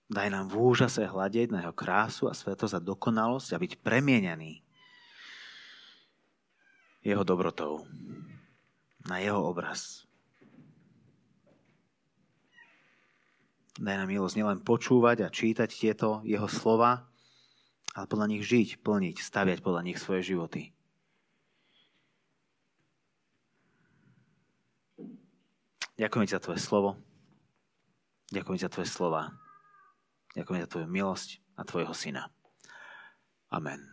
Daj 0.07 0.27
nám 0.32 0.47
v 0.47 0.63
úžase 0.63 1.03
hľadiť 1.03 1.51
na 1.51 1.59
jeho 1.67 1.75
krásu 1.75 2.32
a 2.32 2.36
svetosť 2.36 2.79
a 2.79 2.84
dokonalosť 2.84 3.51
a 3.51 3.59
byť 3.59 3.71
premieňaný 3.84 4.63
jeho 7.03 7.23
dobrotou 7.27 7.84
na 9.07 9.19
jeho 9.19 9.43
obraz. 9.43 10.07
Daj 13.75 13.95
nám 14.03 14.07
milosť 14.07 14.36
nielen 14.39 14.59
počúvať 14.63 15.27
a 15.27 15.32
čítať 15.32 15.67
tieto 15.67 16.23
jeho 16.23 16.47
slova, 16.47 17.11
ale 17.92 18.06
podľa 18.08 18.28
nich 18.32 18.44
žiť, 18.48 18.80
plniť, 18.80 19.18
staviať 19.20 19.60
podľa 19.60 19.84
nich 19.84 20.00
svoje 20.00 20.24
životy. 20.24 20.72
Ďakujem 26.00 26.26
ti 26.26 26.34
za 26.34 26.42
tvoje 26.42 26.58
slovo. 26.64 26.98
Ďakujem 28.32 28.58
ti 28.58 28.66
za 28.66 28.74
tvoje 28.74 28.89
slova. 28.89 29.36
Ďakujem 30.34 30.60
za 30.64 30.70
tvoju 30.72 30.88
milosť 30.88 31.30
a 31.60 31.62
tvojho 31.68 31.94
syna. 31.94 32.32
Amen. 33.52 33.91